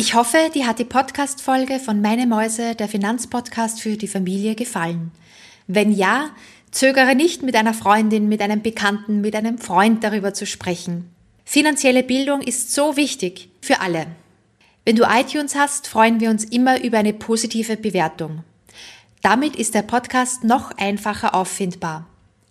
Ich 0.00 0.14
hoffe, 0.14 0.38
dir 0.54 0.66
hat 0.66 0.78
die 0.78 0.86
Podcast-Folge 0.86 1.78
von 1.78 2.00
Meine 2.00 2.26
Mäuse, 2.26 2.74
der 2.74 2.88
Finanzpodcast 2.88 3.82
für 3.82 3.98
die 3.98 4.08
Familie, 4.08 4.54
gefallen. 4.54 5.10
Wenn 5.66 5.92
ja, 5.92 6.30
zögere 6.70 7.14
nicht, 7.14 7.42
mit 7.42 7.54
einer 7.54 7.74
Freundin, 7.74 8.26
mit 8.26 8.40
einem 8.40 8.62
Bekannten, 8.62 9.20
mit 9.20 9.36
einem 9.36 9.58
Freund 9.58 10.02
darüber 10.02 10.32
zu 10.32 10.46
sprechen. 10.46 11.10
Finanzielle 11.44 12.02
Bildung 12.02 12.40
ist 12.40 12.72
so 12.72 12.96
wichtig 12.96 13.50
für 13.60 13.82
alle. 13.82 14.06
Wenn 14.86 14.96
du 14.96 15.02
iTunes 15.02 15.54
hast, 15.54 15.86
freuen 15.86 16.18
wir 16.18 16.30
uns 16.30 16.44
immer 16.44 16.82
über 16.82 16.96
eine 16.96 17.12
positive 17.12 17.76
Bewertung. 17.76 18.42
Damit 19.20 19.54
ist 19.54 19.74
der 19.74 19.82
Podcast 19.82 20.44
noch 20.44 20.70
einfacher 20.78 21.34
auffindbar. 21.34 22.06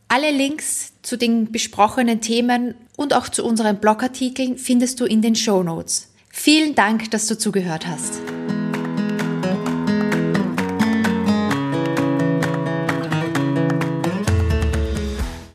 Alle 0.08 0.30
Links 0.30 0.94
zu 1.02 1.18
den 1.18 1.52
besprochenen 1.52 2.22
Themen 2.22 2.76
und 2.96 3.16
auch 3.16 3.28
zu 3.28 3.44
unseren 3.44 3.80
Blogartikeln 3.80 4.60
findest 4.60 5.00
du 5.00 5.06
in 5.06 5.24
den 5.24 5.34
Show 5.34 5.64
Notes. 5.64 6.09
Vielen 6.30 6.76
Dank, 6.76 7.12
dass 7.12 7.28
du 7.28 7.38
zugehört 7.38 7.88
hast. 7.88 8.22